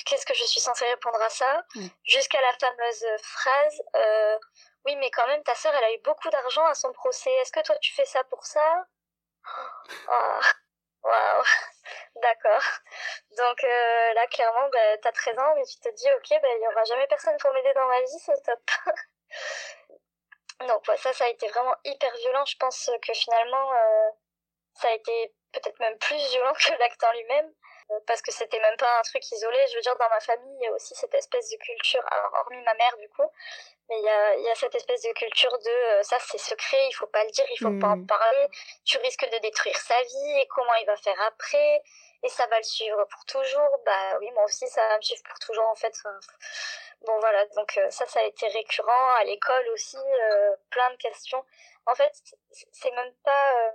qu'est-ce 0.05 0.25
que 0.25 0.33
je 0.33 0.43
suis 0.43 0.59
censée 0.59 0.85
répondre 0.85 1.21
à 1.21 1.29
ça. 1.29 1.63
Jusqu'à 2.03 2.41
la 2.41 2.53
fameuse 2.53 3.05
phrase, 3.21 3.81
euh, 3.95 4.37
oui, 4.85 4.95
mais 4.97 5.09
quand 5.11 5.27
même 5.27 5.43
ta 5.43 5.55
sœur 5.55 5.73
elle 5.75 5.83
a 5.83 5.93
eu 5.93 5.99
beaucoup 5.99 6.29
d'argent 6.29 6.65
à 6.65 6.75
son 6.75 6.91
procès, 6.93 7.31
est-ce 7.33 7.51
que 7.51 7.61
toi 7.61 7.77
tu 7.79 7.93
fais 7.93 8.05
ça 8.05 8.23
pour 8.25 8.45
ça? 8.45 8.85
Oh, 10.09 10.39
Waouh, 11.05 11.43
d'accord. 12.15 12.63
Donc 13.37 13.63
euh, 13.63 14.13
là, 14.13 14.25
clairement, 14.27 14.67
bah, 14.69 14.97
t'as 15.03 15.11
13 15.11 15.37
ans, 15.37 15.55
mais 15.55 15.65
tu 15.65 15.79
te 15.79 15.89
dis, 15.89 16.11
ok, 16.13 16.41
bah, 16.41 16.47
il 16.57 16.63
y 16.63 16.67
aura 16.67 16.83
jamais 16.83 17.05
personne 17.07 17.37
pour 17.37 17.53
m'aider 17.53 17.73
dans 17.73 17.87
ma 17.87 18.01
vie, 18.01 18.19
c'est 18.25 18.41
top. 18.41 18.59
Donc 20.67 20.87
ouais, 20.87 20.97
ça, 20.97 21.13
ça 21.13 21.25
a 21.25 21.29
été 21.29 21.47
vraiment 21.49 21.75
hyper 21.83 22.11
violent. 22.15 22.45
Je 22.45 22.57
pense 22.57 22.89
que 23.03 23.13
finalement, 23.13 23.73
euh, 23.73 24.09
ça 24.73 24.87
a 24.87 24.91
été 24.93 25.35
peut-être 25.51 25.79
même 25.79 25.97
plus 25.99 26.17
violent 26.31 26.53
que 26.53 26.73
l'acte 26.79 27.03
en 27.03 27.11
lui-même, 27.11 27.53
parce 28.07 28.21
que 28.21 28.31
c'était 28.31 28.59
même 28.59 28.77
pas 28.77 28.99
un 28.99 29.01
truc 29.03 29.29
isolé. 29.31 29.59
Je 29.71 29.75
veux 29.75 29.81
dire, 29.81 29.95
dans 29.97 30.09
ma 30.09 30.19
famille, 30.19 30.55
il 30.59 30.63
y 30.63 30.67
a 30.67 30.71
aussi 30.73 30.95
cette 30.95 31.13
espèce 31.15 31.49
de 31.51 31.57
culture, 31.57 32.03
alors 32.11 32.31
hormis 32.41 32.61
ma 32.63 32.73
mère 32.75 32.95
du 32.97 33.09
coup, 33.09 33.29
mais 33.89 33.97
il 33.99 34.03
y 34.05 34.09
a, 34.09 34.35
il 34.37 34.43
y 34.43 34.49
a 34.49 34.55
cette 34.55 34.75
espèce 34.75 35.01
de 35.03 35.13
culture 35.13 35.57
de 35.59 35.69
euh, 35.69 36.03
ça 36.03 36.17
c'est 36.19 36.37
secret, 36.39 36.87
il 36.89 36.93
faut 36.93 37.07
pas 37.07 37.23
le 37.23 37.31
dire, 37.31 37.45
il 37.51 37.57
faut 37.59 37.71
pas 37.79 37.89
en 37.89 37.97
Mhm. 37.97 38.07
parler, 38.07 38.47
tu 38.85 38.97
risques 38.99 39.29
de 39.31 39.37
détruire 39.39 39.77
sa 39.77 40.01
vie 40.01 40.39
et 40.41 40.47
comment 40.47 40.73
il 40.75 40.85
va 40.87 40.97
faire 40.97 41.19
après 41.27 41.83
et 42.23 42.29
ça 42.29 42.47
va 42.47 42.57
le 42.57 42.63
suivre 42.63 43.03
pour 43.05 43.25
toujours. 43.25 43.79
Bah 43.85 44.17
oui, 44.19 44.31
moi 44.31 44.45
aussi 44.45 44.67
ça 44.67 44.87
va 44.89 44.97
me 44.97 45.01
suivre 45.03 45.21
pour 45.23 45.37
toujours 45.39 45.67
en 45.69 45.75
fait. 45.75 45.93
Bon 47.01 47.19
voilà, 47.19 47.45
donc 47.55 47.77
euh, 47.77 47.89
ça 47.91 48.05
ça 48.07 48.19
a 48.19 48.23
été 48.23 48.47
récurrent 48.47 49.09
à 49.19 49.23
l'école 49.25 49.67
aussi, 49.69 49.97
euh, 49.97 50.55
plein 50.71 50.89
de 50.91 50.97
questions. 50.97 51.45
En 51.85 51.93
fait, 51.95 52.11
c'est- 52.51 52.67
c'est 52.71 52.91
même 52.91 53.13
pas 53.23 53.53
euh, 53.67 53.71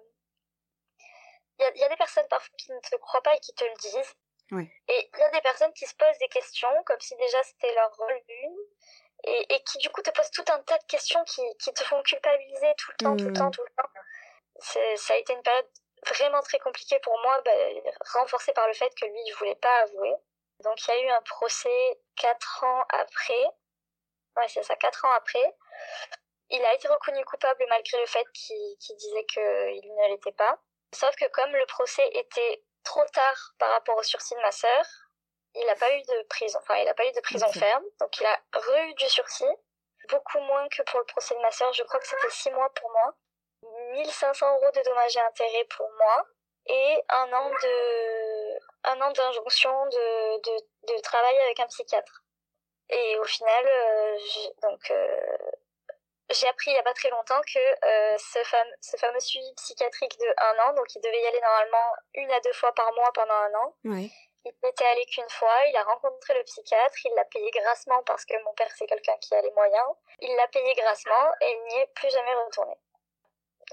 il 1.61 1.63
y 1.63 1.67
a, 1.67 1.71
il 1.75 1.81
y 1.81 1.85
a 1.85 1.89
des 1.89 1.97
personnes 1.97 2.27
parfois 2.29 2.55
qui 2.57 2.73
ne 2.73 2.81
te 2.81 2.97
croient 2.97 3.23
pas 3.23 3.35
et 3.35 3.41
qui 3.41 3.55
te 3.55 3.65
le 3.65 3.75
disent. 3.75 4.15
Oui. 4.53 4.69
Et 4.89 5.11
il 5.15 5.19
y 5.19 5.23
a 5.23 5.31
des 5.31 5.41
personnes 5.43 5.73
qui 5.75 5.87
se 5.87 5.95
posent 5.95 6.19
des 6.19 6.29
questions 6.29 6.83
comme 6.85 7.01
si 7.01 7.15
déjà 7.17 7.43
c'était 7.43 7.73
leur 7.75 7.95
rôle 7.95 8.21
une 8.29 8.57
et, 9.25 9.55
et 9.55 9.63
qui 9.65 9.79
du 9.79 9.91
coup 9.91 10.03
te 10.03 10.11
posent 10.11 10.31
tout 10.31 10.45
un 10.51 10.59
tas 10.63 10.79
de 10.79 10.85
questions 10.85 11.23
qui, 11.25 11.43
qui 11.59 11.73
te 11.73 11.85
font 11.85 12.03
culpabiliser 12.03 12.75
tout 12.79 12.91
le 12.91 12.97
temps, 12.97 13.17
tout 13.17 13.27
le 13.27 13.33
temps, 13.33 13.51
tout 13.51 13.63
le 13.63 13.71
temps. 13.77 13.89
Ça 14.97 15.15
a 15.15 15.17
été 15.17 15.35
une 15.35 15.43
période 15.43 15.71
vraiment 16.07 16.41
très 16.41 16.59
compliquée 16.59 16.99
pour 17.01 17.19
moi, 17.21 17.41
bah, 17.43 17.51
renforcée 18.15 18.53
par 18.53 18.67
le 18.67 18.73
fait 18.73 18.93
que 18.95 19.05
lui, 19.05 19.21
il 19.27 19.33
voulait 19.35 19.57
pas 19.57 19.83
avouer. 19.83 20.15
Donc 20.61 20.77
il 20.87 20.89
y 20.89 20.93
a 20.95 21.03
eu 21.03 21.09
un 21.11 21.23
procès 21.23 22.01
quatre 22.17 22.65
ans 22.65 22.85
après. 22.89 23.45
Ouais, 24.37 24.49
c'est 24.49 24.63
ça, 24.63 24.75
quatre 24.77 25.05
ans 25.05 25.13
après. 25.13 25.57
Il 26.49 26.65
a 26.65 26.75
été 26.75 26.89
reconnu 26.89 27.25
coupable 27.25 27.65
malgré 27.69 28.01
le 28.01 28.07
fait 28.07 28.27
qu'il, 28.33 28.77
qu'il 28.79 28.97
disait 28.97 29.25
qu'il 29.27 29.95
ne 29.95 30.09
l'était 30.09 30.33
pas. 30.33 30.59
Sauf 30.93 31.15
que 31.17 31.27
comme 31.29 31.53
le 31.53 31.67
procès 31.67 32.09
était 32.15 32.63
trop 32.85 33.05
tard 33.13 33.55
par 33.59 33.71
rapport 33.71 33.97
au 33.97 34.03
sursis 34.03 34.35
de 34.35 34.41
ma 34.41 34.53
sœur, 34.53 34.85
il 35.55 35.67
n'a 35.67 35.75
pas 35.75 35.93
eu 35.93 36.03
de 36.03 36.23
prison, 36.29 36.59
enfin 36.63 36.77
il 36.77 36.85
n'a 36.85 36.95
pas 36.95 37.07
eu 37.07 37.13
de 37.13 37.21
prison 37.21 37.51
ferme, 37.53 37.85
donc 37.99 38.17
il 38.19 38.27
a 38.27 38.41
re-eu 38.53 38.95
du 38.95 39.09
sursis. 39.09 39.57
beaucoup 40.09 40.41
moins 40.41 40.69
que 40.69 40.83
pour 40.83 41.01
le 41.01 41.07
procès 41.07 41.35
de 41.35 41.41
ma 41.41 41.51
sœur. 41.51 41.73
Je 41.73 41.83
crois 41.85 42.01
que 42.01 42.07
c'était 42.07 42.31
six 42.31 42.51
mois 42.51 42.73
pour 42.75 42.91
moi. 42.91 43.15
1500 43.93 44.57
euros 44.57 44.71
de 44.73 44.83
dommages 44.83 45.17
et 45.17 45.21
intérêts 45.21 45.67
pour 45.77 45.89
moi 45.99 46.27
et 46.67 47.03
un 47.09 47.33
an 47.33 47.51
de 47.51 48.59
un 48.85 49.01
an 49.03 49.11
d'injonction 49.13 49.87
de, 49.87 50.41
de, 50.43 50.95
de 50.95 51.01
travail 51.01 51.39
avec 51.39 51.61
un 51.61 51.67
psychiatre. 51.67 52.23
Et 52.89 53.19
au 53.19 53.25
final, 53.25 53.67
euh, 53.67 54.19
donc 54.63 54.91
euh, 54.91 55.37
j'ai 56.31 56.49
appris 56.49 56.71
il 56.71 56.75
y 56.75 56.79
a 56.79 56.83
pas 56.83 56.95
très 56.95 57.11
longtemps 57.11 57.41
que 57.43 57.59
euh, 57.59 58.19
ce, 58.19 58.43
fameux, 58.45 58.75
ce 58.81 58.97
fameux 58.97 59.21
suivi 59.21 59.53
psychiatrique 59.55 60.19
de 60.19 60.27
un 60.39 60.69
an, 60.69 60.73
donc 60.75 60.95
il 60.95 61.01
devait 61.01 61.21
y 61.21 61.27
aller 61.27 61.41
normalement 61.41 61.93
une 62.15 62.31
à 62.31 62.41
deux 62.41 62.53
fois 62.53 62.73
par 62.75 62.93
mois 62.95 63.11
pendant 63.13 63.35
un 63.35 63.55
an. 63.55 63.75
Il 64.45 64.53
n'était 64.63 64.87
allé 64.87 65.05
qu'une 65.07 65.29
fois, 65.29 65.55
il 65.69 65.77
a 65.77 65.83
rencontré 65.83 66.33
le 66.35 66.43
psychiatre, 66.45 66.97
il 67.05 67.13
l'a 67.15 67.27
payé 67.27 67.51
grassement 67.51 68.03
parce 68.05 68.25
que 68.25 68.35
mon 68.45 68.55
père 68.55 68.71
c'est 68.77 68.87
quelqu'un 68.87 69.17
qui 69.21 69.35
a 69.35 69.43
les 69.43 69.51
moyens. 69.51 69.89
Il 70.21 70.35
l'a 70.35 70.49
payé 70.49 70.73
grassement 70.75 71.33
et 71.43 71.51
il 71.51 71.63
n'y 71.65 71.81
est 71.83 71.93
plus 71.95 72.11
jamais 72.11 72.35
retourné. 72.35 72.75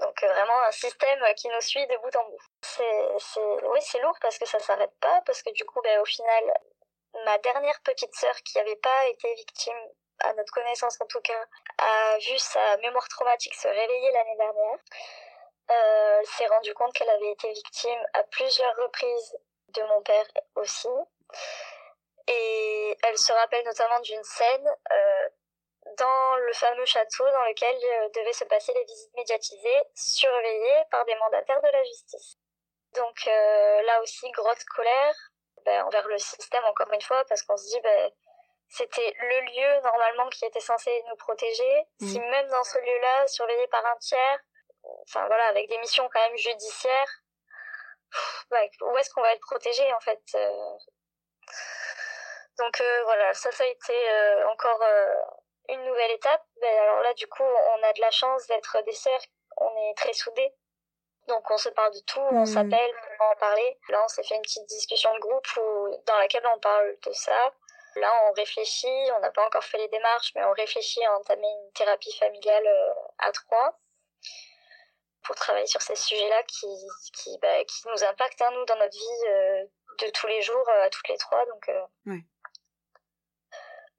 Donc 0.00 0.22
euh, 0.22 0.28
vraiment 0.28 0.60
un 0.62 0.70
système 0.70 1.20
qui 1.36 1.48
nous 1.48 1.60
suit 1.60 1.86
de 1.86 1.96
bout 1.98 2.14
en 2.16 2.24
bout. 2.24 2.42
C'est, 2.62 3.08
c'est, 3.18 3.40
oui, 3.40 3.80
c'est 3.82 4.00
lourd 4.00 4.16
parce 4.20 4.38
que 4.38 4.46
ça 4.46 4.58
s'arrête 4.58 4.94
pas, 5.00 5.22
parce 5.24 5.42
que 5.42 5.50
du 5.50 5.64
coup, 5.64 5.80
ben, 5.82 6.00
au 6.00 6.04
final, 6.04 6.54
ma 7.24 7.38
dernière 7.38 7.80
petite 7.80 8.14
sœur 8.14 8.34
qui 8.42 8.58
n'avait 8.58 8.76
pas 8.76 9.06
été 9.06 9.32
victime, 9.34 9.80
à 10.20 10.32
notre 10.34 10.52
connaissance 10.52 11.00
en 11.00 11.06
tout 11.06 11.20
cas, 11.20 11.44
a 11.78 12.18
vu 12.18 12.38
sa 12.38 12.76
mémoire 12.78 13.08
traumatique 13.08 13.54
se 13.54 13.68
réveiller 13.68 14.10
l'année 14.12 14.36
dernière. 14.36 14.78
Euh, 15.70 16.22
s'est 16.24 16.46
rendue 16.46 16.72
compte 16.74 16.94
qu'elle 16.94 17.10
avait 17.10 17.32
été 17.32 17.52
victime 17.52 18.06
à 18.14 18.22
plusieurs 18.24 18.74
reprises 18.76 19.38
de 19.68 19.82
mon 19.82 20.02
père 20.02 20.26
aussi. 20.54 20.88
Et 22.26 22.96
elle 23.02 23.18
se 23.18 23.32
rappelle 23.32 23.64
notamment 23.64 24.00
d'une 24.00 24.22
scène 24.22 24.76
euh, 24.92 25.28
dans 25.96 26.36
le 26.36 26.52
fameux 26.52 26.84
château 26.84 27.24
dans 27.30 27.44
lequel 27.44 27.74
euh, 27.74 28.08
devaient 28.14 28.32
se 28.32 28.44
passer 28.44 28.72
les 28.74 28.84
visites 28.84 29.14
médiatisées, 29.14 29.82
surveillées 29.94 30.84
par 30.90 31.04
des 31.04 31.14
mandataires 31.16 31.60
de 31.62 31.68
la 31.68 31.84
justice. 31.84 32.36
Donc 32.94 33.26
euh, 33.26 33.82
là 33.82 34.02
aussi, 34.02 34.30
grosse 34.32 34.64
colère 34.64 35.14
ben, 35.64 35.84
envers 35.84 36.06
le 36.08 36.18
système, 36.18 36.64
encore 36.64 36.92
une 36.92 37.00
fois, 37.02 37.24
parce 37.28 37.42
qu'on 37.42 37.56
se 37.56 37.68
dit, 37.68 37.80
ben, 37.80 38.10
c'était 38.68 39.14
le 39.18 39.40
lieu 39.40 39.80
normalement 39.82 40.28
qui 40.28 40.44
était 40.44 40.60
censé 40.60 41.02
nous 41.08 41.16
protéger. 41.16 41.86
Si 42.00 42.20
même 42.20 42.48
dans 42.48 42.64
ce 42.64 42.78
lieu-là, 42.78 43.26
surveillé 43.26 43.66
par 43.68 43.84
un 43.86 43.96
tiers, 43.96 44.40
enfin 45.02 45.26
voilà, 45.26 45.46
avec 45.46 45.68
des 45.68 45.78
missions 45.78 46.08
quand 46.12 46.20
même 46.20 46.36
judiciaires, 46.36 47.22
où 48.50 48.96
est-ce 48.98 49.10
qu'on 49.12 49.22
va 49.22 49.32
être 49.32 49.40
protégé 49.40 49.92
en 49.92 50.00
fait 50.00 50.20
euh? 50.34 50.72
Donc 52.58 52.82
voilà, 53.04 53.32
ça, 53.34 53.50
ça 53.52 53.64
a 53.64 53.66
été 53.66 53.94
encore 54.46 54.82
une 55.68 55.84
nouvelle 55.84 56.10
étape, 56.12 56.44
ben 56.60 56.78
alors 56.78 57.00
là, 57.02 57.14
du 57.14 57.26
coup, 57.28 57.44
on 57.44 57.82
a 57.82 57.92
de 57.92 58.00
la 58.00 58.10
chance 58.10 58.46
d'être 58.46 58.82
des 58.82 58.92
sœurs, 58.92 59.20
on 59.58 59.90
est 59.90 59.94
très 59.96 60.12
soudées. 60.12 60.52
Donc 61.28 61.50
on 61.50 61.58
se 61.58 61.68
parle 61.68 61.92
de 61.92 62.00
tout, 62.06 62.20
on 62.20 62.42
mmh. 62.42 62.46
s'appelle 62.46 62.92
pour 63.16 63.26
en 63.26 63.36
parler. 63.36 63.78
Là, 63.90 64.02
on 64.02 64.08
s'est 64.08 64.22
fait 64.22 64.34
une 64.34 64.42
petite 64.42 64.66
discussion 64.66 65.12
de 65.14 65.20
groupe 65.20 65.46
où, 65.58 66.02
dans 66.06 66.16
laquelle 66.16 66.46
on 66.54 66.58
parle 66.58 66.96
de 67.04 67.12
ça. 67.12 67.52
Là, 68.00 68.12
on 68.28 68.32
réfléchit, 68.32 68.86
on 69.16 69.20
n'a 69.20 69.30
pas 69.30 69.46
encore 69.46 69.64
fait 69.64 69.78
les 69.78 69.88
démarches, 69.88 70.32
mais 70.34 70.44
on 70.44 70.52
réfléchit 70.52 71.04
à 71.04 71.16
entamer 71.18 71.46
une 71.46 71.72
thérapie 71.72 72.16
familiale 72.18 72.66
euh, 72.66 72.92
à 73.18 73.32
trois 73.32 73.78
pour 75.24 75.34
travailler 75.34 75.66
sur 75.66 75.82
ces 75.82 75.96
sujets-là 75.96 76.42
qui, 76.44 76.66
qui, 77.12 77.38
bah, 77.42 77.64
qui 77.64 77.88
nous 77.88 78.04
impactent, 78.04 78.40
hein, 78.42 78.50
nous, 78.54 78.64
dans 78.64 78.76
notre 78.76 78.96
vie 78.96 79.28
euh, 79.28 79.64
de 80.06 80.10
tous 80.10 80.26
les 80.26 80.40
jours, 80.42 80.66
euh, 80.68 80.86
à 80.86 80.90
toutes 80.90 81.08
les 81.08 81.18
trois. 81.18 81.44
Donc, 81.46 81.70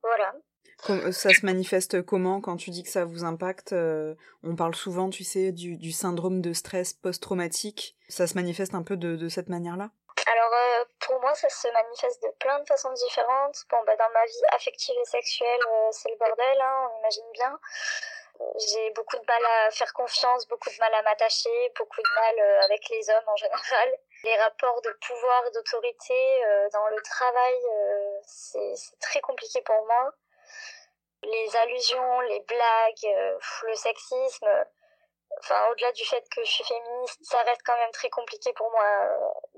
voilà. 0.02 0.34
Ça 1.12 1.34
se 1.34 1.46
manifeste 1.46 2.02
comment 2.04 2.40
quand 2.40 2.56
tu 2.56 2.70
dis 2.70 2.84
que 2.84 2.90
ça 2.90 3.04
vous 3.04 3.26
impacte 3.26 3.74
On 3.74 4.56
parle 4.56 4.74
souvent, 4.76 5.10
tu 5.10 5.26
sais, 5.26 5.52
du, 5.52 5.78
du 5.78 5.92
syndrome 5.92 6.42
de 6.42 6.54
stress 6.54 6.94
post-traumatique. 6.94 7.98
Ça 8.08 8.28
se 8.28 8.36
manifeste 8.36 8.74
un 8.74 8.84
peu 8.84 8.96
de, 8.96 9.18
de 9.18 9.28
cette 9.28 9.50
manière-là? 9.50 9.92
Alors, 10.32 10.54
euh, 10.54 10.86
pour 11.00 11.20
moi, 11.22 11.34
ça 11.36 11.50
se 11.50 11.68
manifeste 11.70 12.22
de 12.24 12.30
plein 12.40 12.60
de 12.60 12.66
façons 12.68 12.92
différentes. 12.94 13.66
Bon, 13.70 13.78
bah, 13.86 13.96
dans 13.96 14.10
ma 14.12 14.26
vie 14.26 14.44
affective 14.52 14.96
et 15.00 15.06
sexuelle, 15.06 15.62
c'est 15.92 16.10
le 16.10 16.18
bordel, 16.18 16.62
hein, 16.62 16.90
on 16.94 17.00
imagine 17.00 17.32
bien. 17.34 17.60
J'ai 18.56 18.92
beaucoup 18.92 19.18
de 19.18 19.26
mal 19.28 19.46
à 19.46 19.72
faire 19.72 19.92
confiance, 19.94 20.48
beaucoup 20.48 20.70
de 20.70 20.78
mal 20.80 20.94
à 20.94 21.02
m'attacher, 21.02 21.74
beaucoup 21.78 22.02
de 22.02 22.10
mal 22.16 22.40
avec 22.64 22.88
les 22.90 23.10
hommes 23.10 23.28
en 23.28 23.36
général. 23.36 23.98
Les 24.24 24.36
rapports 24.38 24.82
de 24.82 24.92
pouvoir, 25.06 25.52
d'autorité 25.52 26.44
dans 26.72 26.88
le 26.88 27.02
travail, 27.02 27.56
c'est 28.26 28.98
très 29.02 29.20
compliqué 29.22 29.62
pour 29.62 29.86
moi 29.86 30.14
les 31.24 31.56
allusions, 31.56 32.20
les 32.22 32.40
blagues, 32.42 33.06
euh, 33.06 33.38
le 33.68 33.76
sexisme, 33.76 34.48
enfin 35.40 35.68
au-delà 35.72 35.92
du 35.92 36.06
fait 36.06 36.28
que 36.30 36.44
je 36.44 36.52
suis 36.52 36.64
féministe, 36.64 37.20
ça 37.22 37.42
reste 37.44 37.62
quand 37.66 37.78
même 37.78 37.92
très 37.92 38.10
compliqué 38.10 38.54
pour 38.54 38.70
moi 38.72 38.84
euh, 38.84 39.18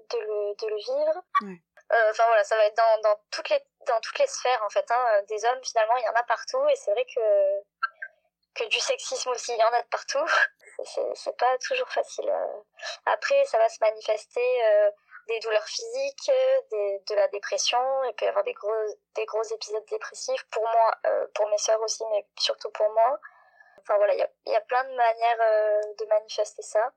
de 0.09 0.19
le, 0.19 0.55
de 0.55 0.67
le 0.67 0.75
vivre. 0.77 1.23
Euh, 1.43 2.11
enfin 2.11 2.23
voilà, 2.27 2.43
ça 2.43 2.55
va 2.55 2.65
être 2.65 2.77
dans, 2.77 3.01
dans, 3.09 3.19
toutes 3.31 3.50
les, 3.50 3.61
dans 3.88 4.00
toutes 4.01 4.19
les 4.19 4.27
sphères 4.27 4.63
en 4.63 4.69
fait. 4.69 4.89
Hein, 4.91 5.21
des 5.27 5.43
hommes 5.45 5.63
finalement, 5.63 5.97
il 5.97 6.03
y 6.03 6.09
en 6.09 6.13
a 6.13 6.23
partout 6.23 6.67
et 6.69 6.75
c'est 6.75 6.91
vrai 6.91 7.05
que, 7.05 7.61
que 8.55 8.69
du 8.69 8.79
sexisme 8.79 9.29
aussi, 9.29 9.51
il 9.53 9.59
y 9.59 9.63
en 9.63 9.73
a 9.73 9.81
de 9.81 9.88
partout. 9.88 10.25
C'est 11.13 11.38
pas 11.38 11.57
toujours 11.59 11.89
facile. 11.89 12.33
Après, 13.05 13.45
ça 13.45 13.59
va 13.59 13.69
se 13.69 13.77
manifester 13.81 14.61
des 15.27 15.39
douleurs 15.39 15.65
physiques, 15.65 16.31
des, 16.71 17.03
de 17.07 17.15
la 17.15 17.27
dépression, 17.29 17.79
il 18.05 18.13
peut 18.15 18.25
y 18.25 18.27
avoir 18.27 18.43
des 18.43 18.53
gros, 18.53 18.71
des 19.15 19.25
gros 19.25 19.43
épisodes 19.43 19.85
dépressifs 19.89 20.43
pour 20.51 20.63
moi, 20.63 20.95
euh, 21.05 21.27
pour 21.33 21.47
mes 21.50 21.57
soeurs 21.57 21.81
aussi, 21.81 22.03
mais 22.11 22.25
surtout 22.38 22.69
pour 22.71 22.89
moi. 22.91 23.19
Enfin 23.81 23.97
voilà, 23.97 24.13
il 24.13 24.19
y 24.19 24.23
a, 24.23 24.29
y 24.45 24.55
a, 24.55 24.61
plein 24.61 24.83
de 24.83 24.95
manières 24.95 25.41
euh, 25.41 25.81
de 26.00 26.05
manifester 26.05 26.61
ça. 26.61 26.91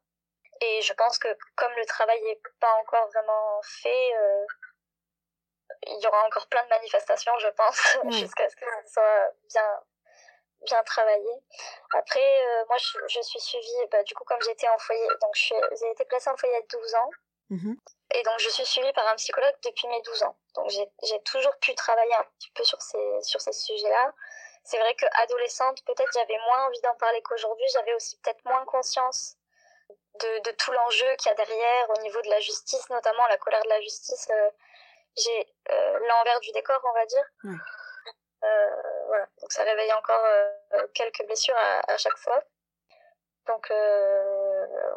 Et 0.61 0.83
je 0.83 0.93
pense 0.93 1.19
que 1.19 1.29
comme 1.57 1.73
le 1.77 1.85
travail 1.87 2.21
n'est 2.23 2.41
pas 2.61 2.73
encore 2.81 3.09
vraiment 3.09 3.61
fait, 3.63 4.17
euh, 4.17 4.47
il 5.87 6.01
y 6.01 6.07
aura 6.07 6.25
encore 6.27 6.47
plein 6.49 6.63
de 6.65 6.69
manifestations, 6.69 7.37
je 7.39 7.49
pense, 7.49 7.99
jusqu'à 8.11 8.49
ce 8.49 8.57
que 8.57 8.65
ça 8.65 8.87
soit 8.87 9.31
bien, 9.49 9.81
bien 10.63 10.83
travaillé. 10.85 11.31
Après, 11.95 12.65
moi, 12.69 12.77
je, 12.79 12.99
je, 13.09 13.21
suis 13.21 13.41
suivie, 13.41 13.87
bah, 13.91 14.03
du 14.05 14.15
coup, 14.15 14.25
comme 14.25 14.41
j'étais 14.43 14.69
en 14.69 14.79
foyer, 14.79 15.09
donc 15.21 15.35
j'ai 15.35 15.91
été 15.91 16.05
placée 16.05 16.31
en 16.31 16.37
foyer 16.37 16.57
à 16.57 16.63
12 16.71 16.95
ans. 16.95 17.11
Mmh 17.51 17.75
et 18.15 18.23
donc, 18.23 18.39
je 18.39 18.49
suis 18.49 18.65
suivie 18.65 18.93
par 18.93 19.09
un 19.09 19.17
psychologue 19.17 19.57
depuis 19.65 19.89
mes 19.89 20.01
12 20.03 20.23
ans. 20.23 20.37
Donc, 20.55 20.71
j'ai 20.71 21.23
toujours 21.25 21.57
pu 21.57 21.75
travailler 21.75 22.15
un 22.15 22.25
petit 22.39 22.51
peu 22.53 22.63
sur 22.63 22.81
ces, 22.81 23.23
sur 23.23 23.41
ces 23.41 23.53
sujets-là. 23.53 24.13
C'est 24.65 24.79
vrai 24.79 24.95
qu'adolescente, 24.95 25.85
peut-être 25.85 26.11
j'avais 26.15 26.39
moins 26.47 26.67
envie 26.67 26.81
d'en 26.81 26.95
parler 26.95 27.21
qu'aujourd'hui. 27.23 27.67
J'avais 27.75 27.95
aussi 27.95 28.19
peut-être 28.21 28.43
moins 28.47 28.65
conscience 28.65 29.37
de, 30.21 30.39
de 30.41 30.51
tout 30.53 30.73
l'enjeu 30.73 31.15
qu'il 31.17 31.29
y 31.29 31.33
a 31.33 31.35
derrière 31.35 31.91
au 31.91 32.01
niveau 32.01 32.21
de 32.23 32.31
la 32.31 32.41
justice, 32.41 32.89
notamment 32.89 33.27
la 33.27 33.37
colère 33.37 33.63
de 33.63 33.69
la 33.69 33.81
justice. 33.83 34.27
Euh, 34.31 34.51
j'ai 35.17 35.55
euh, 35.71 35.99
l'envers 36.09 36.41
du 36.41 36.51
décor, 36.53 36.81
on 36.83 36.93
va 36.93 37.07
dire. 37.07 37.25
Euh, 37.45 39.03
voilà. 39.07 39.27
Donc, 39.41 39.53
ça 39.53 39.63
réveille 39.65 39.93
encore 39.93 40.25
quelques 40.95 41.25
blessures 41.27 41.57
à, 41.57 41.93
à 41.93 41.97
chaque 41.99 42.17
fois. 42.19 42.43
Donc 43.47 43.71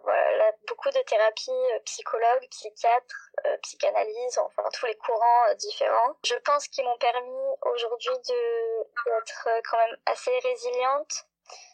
voilà, 0.03 0.51
beaucoup 0.67 0.89
de 0.89 1.01
thérapies, 1.01 1.81
psychologues, 1.83 2.47
psychiatres, 2.49 3.31
psychanalyse, 3.61 4.37
enfin 4.37 4.63
tous 4.73 4.85
les 4.85 4.95
courants 4.95 5.53
différents. 5.55 6.15
Je 6.23 6.35
pense 6.35 6.69
qu'ils 6.69 6.85
m'ont 6.85 6.97
permis 6.97 7.46
aujourd'hui 7.73 8.17
d'être 8.25 9.49
quand 9.69 9.77
même 9.77 9.97
assez 10.05 10.37
résiliente, 10.39 11.25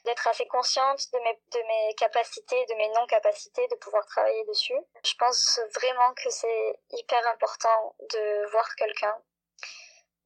d'être 0.06 0.28
assez 0.28 0.48
consciente 0.48 1.12
de 1.12 1.20
mes, 1.20 1.42
de 1.52 1.68
mes 1.68 1.96
capacités, 1.96 2.66
de 2.66 2.76
mes 2.76 2.90
non-capacités, 2.90 3.68
de 3.68 3.76
pouvoir 3.76 4.06
travailler 4.06 4.46
dessus. 4.46 4.80
Je 5.04 5.14
pense 5.16 5.60
vraiment 5.76 6.14
que 6.14 6.30
c'est 6.30 6.80
hyper 6.92 7.26
important 7.28 7.96
de 8.12 8.52
voir 8.52 8.76
quelqu'un, 8.76 9.16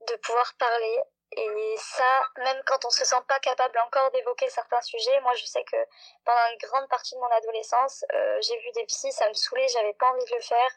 de 0.08 0.16
pouvoir 0.18 0.54
parler 0.58 1.04
et 1.36 1.76
ça, 1.78 2.22
même 2.38 2.62
quand 2.66 2.86
on 2.86 2.90
se 2.90 3.04
sent 3.04 3.22
pas 3.28 3.40
capable 3.40 3.78
encore 3.80 4.10
d'évoquer 4.12 4.50
certains 4.50 4.82
sujets, 4.82 5.20
moi 5.22 5.34
je 5.36 5.46
sais 5.46 5.64
que 5.66 5.78
pendant 6.24 6.52
une 6.52 6.58
grande 6.68 6.88
partie 6.88 7.16
de 7.16 7.20
mon 7.20 7.28
adolescence, 7.28 8.06
euh, 8.14 8.40
j'ai 8.42 8.58
vu 8.60 8.72
des 8.72 8.86
psys, 8.86 9.12
ça 9.12 9.28
me 9.28 9.34
saoulait, 9.34 9.68
j'avais 9.68 9.94
pas 9.94 10.10
envie 10.10 10.26
de 10.26 10.36
le 10.36 10.42
faire. 10.42 10.72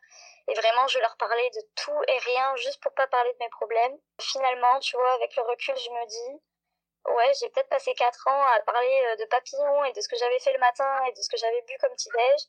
Et 0.51 0.55
vraiment, 0.55 0.87
je 0.89 0.99
leur 0.99 1.17
parlais 1.17 1.49
de 1.51 1.61
tout 1.77 2.03
et 2.09 2.19
rien 2.19 2.57
juste 2.57 2.83
pour 2.83 2.93
pas 2.95 3.07
parler 3.07 3.33
de 3.33 3.39
mes 3.39 3.49
problèmes. 3.51 3.97
Finalement, 4.21 4.81
tu 4.81 4.97
vois, 4.97 5.13
avec 5.13 5.37
le 5.37 5.43
recul, 5.43 5.77
je 5.77 5.91
me 5.91 6.07
dis, 6.07 6.43
ouais, 7.07 7.33
j'ai 7.39 7.49
peut-être 7.51 7.69
passé 7.69 7.95
quatre 7.95 8.27
ans 8.27 8.43
à 8.57 8.61
parler 8.63 9.03
euh, 9.07 9.17
de 9.17 9.25
papillons 9.27 9.85
et 9.85 9.93
de 9.93 10.01
ce 10.01 10.09
que 10.09 10.17
j'avais 10.17 10.41
fait 10.41 10.53
le 10.53 10.59
matin 10.59 11.05
et 11.05 11.13
de 11.13 11.21
ce 11.23 11.29
que 11.29 11.37
j'avais 11.37 11.63
bu 11.63 11.77
comme 11.81 11.93
petit-déj. 11.93 12.41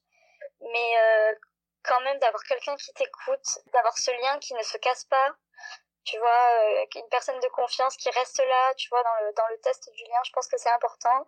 Mais 0.61 0.97
euh, 0.97 1.35
quand 1.83 2.01
même, 2.01 2.17
d'avoir 2.17 2.41
quelqu'un 2.43 2.75
qui 2.75 2.91
t'écoute, 2.93 3.45
d'avoir 3.71 3.95
ce 3.95 4.09
lien 4.09 4.39
qui 4.39 4.55
ne 4.55 4.63
se 4.63 4.77
casse 4.77 5.05
pas, 5.05 5.35
tu 6.03 6.17
vois, 6.17 6.49
euh, 6.53 6.85
une 6.95 7.09
personne 7.09 7.39
de 7.39 7.47
confiance 7.49 7.95
qui 7.97 8.09
reste 8.09 8.39
là, 8.39 8.73
tu 8.73 8.89
vois, 8.89 9.03
dans 9.03 9.25
le, 9.25 9.33
dans 9.33 9.47
le 9.49 9.59
test 9.59 9.91
du 9.91 10.03
lien, 10.05 10.19
je 10.25 10.31
pense 10.31 10.47
que 10.47 10.57
c'est 10.57 10.71
important. 10.71 11.27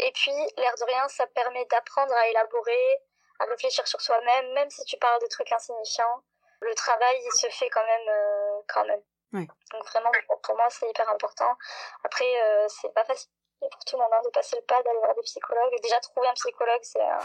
Et 0.00 0.10
puis, 0.12 0.32
l'air 0.56 0.74
de 0.78 0.84
rien, 0.84 1.06
ça 1.08 1.26
permet 1.26 1.66
d'apprendre 1.66 2.14
à 2.14 2.28
élaborer, 2.28 3.02
à 3.40 3.44
réfléchir 3.44 3.86
sur 3.86 4.00
soi-même, 4.00 4.52
même 4.52 4.70
si 4.70 4.84
tu 4.84 4.96
parles 4.98 5.20
de 5.20 5.26
trucs 5.26 5.50
insignifiants. 5.52 6.22
Le 6.60 6.74
travail, 6.74 7.20
il 7.24 7.32
se 7.32 7.48
fait 7.48 7.68
quand 7.70 7.84
même, 7.84 8.08
euh, 8.08 8.60
quand 8.68 8.84
même. 8.86 9.02
Oui. 9.32 9.48
Donc 9.72 9.84
vraiment, 9.86 10.10
pour 10.42 10.56
moi, 10.56 10.68
c'est 10.70 10.88
hyper 10.88 11.08
important. 11.10 11.56
Après, 12.04 12.42
euh, 12.42 12.66
c'est 12.68 12.92
pas 12.94 13.04
facile 13.04 13.28
pour 13.60 13.84
tout 13.84 13.96
le 13.96 14.02
monde 14.02 14.12
hein, 14.12 14.22
de 14.24 14.30
passer 14.30 14.56
le 14.56 14.62
pas 14.62 14.82
d'aller 14.82 14.98
voir 14.98 15.14
des 15.14 15.22
psychologues. 15.22 15.80
Déjà 15.82 16.00
trouver 16.00 16.28
un 16.28 16.34
psychologue, 16.34 16.82
c'est 16.82 17.02
un, 17.02 17.18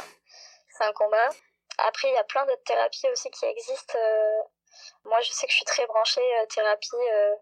c'est 0.70 0.84
un 0.84 0.94
combat. 0.94 1.30
Après, 1.78 2.10
il 2.10 2.14
y 2.14 2.18
a 2.18 2.24
plein 2.24 2.46
d'autres 2.46 2.64
thérapies 2.64 3.10
aussi 3.10 3.30
qui 3.32 3.46
existent. 3.46 3.98
Euh, 3.98 4.42
moi, 5.06 5.20
je 5.22 5.32
sais 5.32 5.46
que 5.46 5.52
je 5.52 5.58
suis 5.58 5.66
très 5.66 5.86
branchée 5.86 6.38
euh, 6.38 6.46
thérapie 6.48 6.90
euh, 6.96 7.36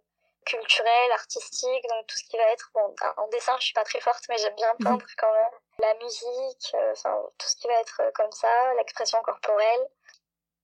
culturelle, 0.46 1.12
artistique, 1.12 1.88
donc 1.90 2.08
tout 2.08 2.18
ce 2.18 2.24
qui 2.30 2.38
va 2.38 2.44
être 2.52 2.70
bon. 2.74 2.96
En 3.18 3.28
dessin, 3.30 3.56
je 3.60 3.66
suis 3.66 3.74
pas 3.74 3.84
très 3.84 4.00
forte, 4.00 4.24
mais 4.30 4.38
j'aime 4.38 4.56
bien 4.56 4.76
peindre 4.84 5.06
quand 5.18 5.32
même. 5.34 5.60
La 5.80 5.94
musique, 5.96 6.76
enfin 6.92 7.22
tout 7.38 7.48
ce 7.48 7.56
qui 7.56 7.68
va 7.68 7.80
être 7.82 8.02
comme 8.16 8.32
ça, 8.32 8.74
l'expression 8.76 9.22
corporelle. 9.22 9.88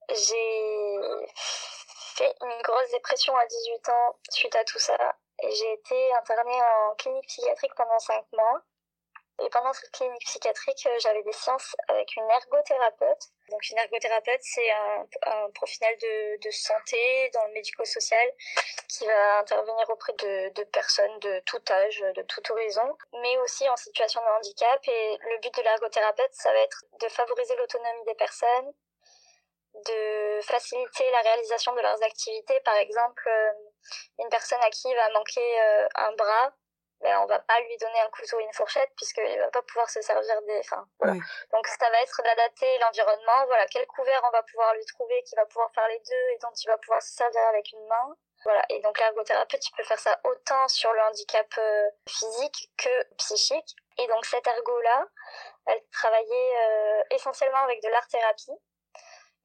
J'ai 0.09 1.27
fait 2.15 2.35
une 2.41 2.61
grosse 2.63 2.89
dépression 2.91 3.35
à 3.37 3.45
18 3.45 3.89
ans 3.89 4.15
suite 4.29 4.55
à 4.55 4.63
tout 4.63 4.79
ça. 4.79 4.97
J'ai 5.41 5.73
été 5.73 6.13
internée 6.15 6.61
en 6.61 6.95
clinique 6.95 7.27
psychiatrique 7.27 7.75
pendant 7.75 7.99
5 7.99 8.25
mois. 8.33 8.61
Et 9.41 9.49
pendant 9.49 9.73
cette 9.73 9.89
clinique 9.91 10.23
psychiatrique, 10.25 10.85
euh, 10.85 10.99
j'avais 10.99 11.23
des 11.23 11.31
séances 11.31 11.75
avec 11.87 12.15
une 12.15 12.29
ergothérapeute. 12.29 13.29
Donc 13.49 13.67
une 13.69 13.77
ergothérapeute, 13.79 14.41
c'est 14.41 14.69
un, 14.71 15.49
professionnel 15.55 15.97
de, 15.97 16.39
de, 16.39 16.51
santé 16.51 17.31
dans 17.33 17.43
le 17.47 17.53
médico-social 17.53 18.31
qui 18.87 19.05
va 19.07 19.39
intervenir 19.39 19.89
auprès 19.89 20.13
de, 20.13 20.49
de, 20.53 20.63
personnes 20.65 21.19
de 21.19 21.39
tout 21.45 21.61
âge, 21.69 21.99
de 22.15 22.21
tout 22.21 22.51
horizon, 22.51 22.95
mais 23.21 23.37
aussi 23.39 23.67
en 23.69 23.75
situation 23.75 24.21
de 24.21 24.27
handicap. 24.37 24.79
Et 24.87 25.17
le 25.21 25.39
but 25.39 25.53
de 25.55 25.61
l'ergothérapeute, 25.63 26.33
ça 26.33 26.53
va 26.53 26.59
être 26.59 26.85
de 27.01 27.09
favoriser 27.09 27.55
l'autonomie 27.55 28.05
des 28.05 28.15
personnes, 28.15 28.71
de 29.73 30.41
faciliter 30.41 31.09
la 31.11 31.21
réalisation 31.21 31.73
de 31.73 31.81
leurs 31.81 32.01
activités. 32.03 32.59
Par 32.61 32.75
exemple, 32.75 33.27
euh, 33.27 33.51
une 34.19 34.29
personne 34.29 34.61
à 34.61 34.69
qui 34.69 34.93
va 34.93 35.09
manquer 35.09 35.61
euh, 35.61 35.87
un 35.95 36.11
bras, 36.13 36.53
ben, 37.03 37.19
on 37.19 37.25
va 37.25 37.39
pas 37.39 37.59
lui 37.61 37.77
donner 37.77 37.99
un 37.99 38.09
couteau 38.09 38.37
ou 38.37 38.39
une 38.39 38.53
fourchette 38.53 38.91
puisqu'il 38.95 39.39
va 39.39 39.49
pas 39.49 39.61
pouvoir 39.61 39.89
se 39.89 40.01
servir 40.01 40.41
des. 40.43 40.59
Enfin, 40.59 40.87
Donc 41.51 41.67
ça 41.67 41.89
va 41.89 42.01
être 42.01 42.21
d'adapter 42.23 42.77
l'environnement. 42.79 43.45
Voilà, 43.47 43.67
quel 43.67 43.85
couvert 43.87 44.21
on 44.25 44.31
va 44.31 44.43
pouvoir 44.43 44.73
lui 44.73 44.85
trouver 44.85 45.21
qui 45.23 45.35
va 45.35 45.45
pouvoir 45.45 45.71
faire 45.73 45.87
les 45.89 45.99
deux 45.99 46.29
et 46.33 46.37
dont 46.41 46.53
il 46.55 46.67
va 46.67 46.77
pouvoir 46.77 47.01
se 47.01 47.13
servir 47.13 47.41
avec 47.49 47.71
une 47.71 47.85
main. 47.87 48.15
Voilà. 48.45 48.63
Et 48.69 48.79
donc 48.81 48.99
l'ergothérapeute, 48.99 49.65
il 49.65 49.71
peut 49.75 49.83
faire 49.83 49.99
ça 49.99 50.19
autant 50.23 50.67
sur 50.67 50.91
le 50.93 51.01
handicap 51.01 51.47
euh, 51.57 51.89
physique 52.07 52.71
que 52.77 53.15
psychique. 53.17 53.75
Et 53.97 54.07
donc 54.07 54.25
cette 54.25 54.47
ergo 54.47 54.81
là, 54.81 55.05
elle 55.67 55.81
travaillait 55.91 57.05
essentiellement 57.11 57.59
avec 57.59 57.81
de 57.83 57.89
l'art 57.89 58.07
thérapie. 58.07 58.59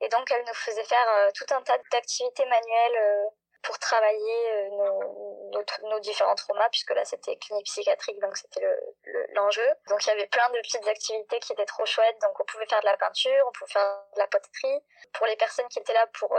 Et 0.01 0.09
donc, 0.09 0.31
elle 0.31 0.45
nous 0.47 0.55
faisait 0.55 0.85
faire 0.85 1.09
euh, 1.09 1.31
tout 1.35 1.53
un 1.53 1.63
tas 1.63 1.79
d'activités 1.91 2.45
manuelles 2.45 2.97
euh, 2.97 3.25
pour 3.69 3.79
travailler 3.79 4.51
euh, 4.51 4.69
nos, 4.71 5.51
nos, 5.53 5.91
nos, 5.91 6.01
différents 6.01 6.35
traumas, 6.35 6.71
puisque 6.71 6.91
là, 6.93 7.05
c'était 7.05 7.37
clinique 7.37 7.67
psychiatrique, 7.67 8.19
donc 8.19 8.35
c'était 8.35 8.65
l'enjeu. 9.35 9.61
Le, 9.61 9.91
donc, 9.91 10.07
il 10.07 10.09
y 10.09 10.13
avait 10.13 10.27
plein 10.27 10.49
de 10.49 10.59
petites 10.61 10.89
activités 10.89 11.39
qui 11.41 11.53
étaient 11.53 11.67
trop 11.67 11.85
chouettes. 11.85 12.17
Donc, 12.23 12.41
on 12.41 12.45
pouvait 12.45 12.65
faire 12.65 12.81
de 12.81 12.87
la 12.87 12.97
peinture, 12.97 13.45
on 13.47 13.53
pouvait 13.53 13.71
faire 13.71 14.05
de 14.15 14.21
la 14.21 14.27
poterie. 14.27 14.81
Pour 15.13 15.27
les 15.27 15.37
personnes 15.37 15.69
qui 15.69 15.81
étaient 15.81 15.93
là 15.93 16.07
pour 16.19 16.35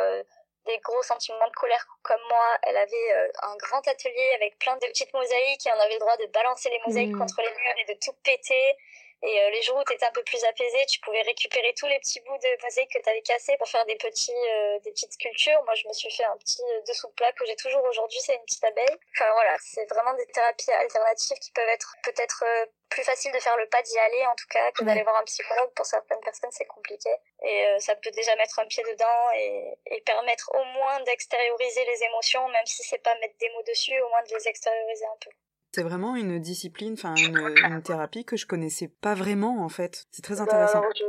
des 0.65 0.79
gros 0.79 1.03
sentiments 1.03 1.48
de 1.48 1.53
colère 1.53 1.86
comme 2.01 2.21
moi, 2.29 2.57
elle 2.63 2.77
avait 2.77 3.31
un 3.43 3.55
grand 3.57 3.88
atelier 3.88 4.33
avec 4.33 4.57
plein 4.57 4.75
de 4.77 4.88
petites 4.88 5.13
mosaïques 5.13 5.67
et 5.67 5.71
on 5.71 5.79
avait 5.79 5.93
le 5.93 6.00
droit 6.00 6.17
de 6.17 6.25
balancer 6.33 6.71
les 6.71 6.81
mosaïques 6.88 7.13
mmh. 7.13 7.19
contre 7.19 7.41
les 7.41 7.50
murs 7.50 7.75
et 7.77 7.93
de 7.93 8.00
tout 8.03 8.13
péter. 8.24 8.75
Et 9.21 9.41
euh, 9.41 9.49
les 9.49 9.61
jours 9.63 9.75
où 9.77 9.83
tu 9.83 9.93
étais 9.93 10.05
un 10.05 10.11
peu 10.11 10.23
plus 10.23 10.41
apaisé, 10.45 10.85
tu 10.85 10.99
pouvais 11.01 11.21
récupérer 11.23 11.73
tous 11.77 11.88
les 11.88 11.99
petits 11.99 12.21
bouts 12.21 12.38
de 12.38 12.63
mosaïque 12.63 12.91
que 12.93 13.01
tu 13.01 13.09
avais 13.09 13.21
cassés 13.21 13.57
pour 13.57 13.67
faire 13.67 13.85
des 13.85 13.97
petits 13.97 14.31
euh, 14.31 14.79
des 14.79 14.91
petites 14.91 15.11
sculptures. 15.11 15.61
Moi, 15.65 15.75
je 15.75 15.88
me 15.88 15.93
suis 15.93 16.09
fait 16.09 16.23
un 16.23 16.38
petit 16.38 16.63
euh, 16.63 16.81
dessous 16.87 17.07
de 17.07 17.13
plat 17.13 17.31
que 17.33 17.46
j'ai 17.46 17.55
toujours 17.57 17.83
aujourd'hui, 17.83 18.20
c'est 18.22 18.35
une 18.35 18.44
petite 18.44 18.63
abeille. 18.63 18.98
Enfin 19.15 19.29
voilà, 19.33 19.57
c'est 19.59 19.85
vraiment 19.89 20.13
des 20.13 20.25
thérapies 20.27 20.72
alternatives 20.72 21.37
qui 21.39 21.51
peuvent 21.51 21.67
être 21.67 21.96
peut-être 22.03 22.46
plus 22.89 23.03
faciles 23.03 23.33
de 23.33 23.39
faire 23.39 23.57
le 23.57 23.67
pas 23.67 23.81
d'y 23.81 24.00
aller 24.00 24.25
en 24.25 24.35
tout 24.35 24.48
cas 24.50 24.72
que 24.72 24.83
d'aller 24.83 25.03
voir 25.03 25.17
un 25.17 25.25
psychologue. 25.25 25.70
Pour 25.75 25.85
certaines 25.85 26.22
personnes, 26.22 26.51
c'est 26.51 26.65
compliqué. 26.65 27.09
Et 27.44 27.67
ça 27.79 27.96
peut 27.96 28.11
déjà 28.11 28.35
mettre 28.37 28.59
un 28.59 28.65
pied 28.65 28.83
dedans 28.83 29.31
et, 29.35 29.77
et 29.87 30.01
permettre 30.01 30.50
au 30.55 30.63
moins 30.63 31.00
d'extérioriser 31.01 31.85
les 31.85 32.03
émotions, 32.05 32.48
même 32.48 32.65
si 32.65 32.83
c'est 32.83 32.98
pas 33.00 33.13
mettre 33.20 33.37
des 33.37 33.50
mots 33.50 33.63
dessus, 33.63 34.00
au 34.00 34.09
moins 34.09 34.24
de 34.24 34.33
les 34.33 34.48
extérioriser 34.48 35.05
un 35.05 35.17
peu. 35.22 35.29
C'est 35.72 35.84
vraiment 35.84 36.16
une 36.16 36.40
discipline, 36.40 36.94
enfin 36.94 37.16
une, 37.16 37.38
une, 37.38 37.84
thérapie 37.84 38.25
que 38.25 38.38
je 38.38 38.48
connaissais 38.48 38.88
pas 38.88 39.14
vraiment 39.14 39.64
en 39.64 39.70
fait. 39.70 40.05
C'est 40.12 40.24
très 40.24 40.36
bah, 40.36 40.44
intéressant. 40.44 40.82
je... 40.96 41.05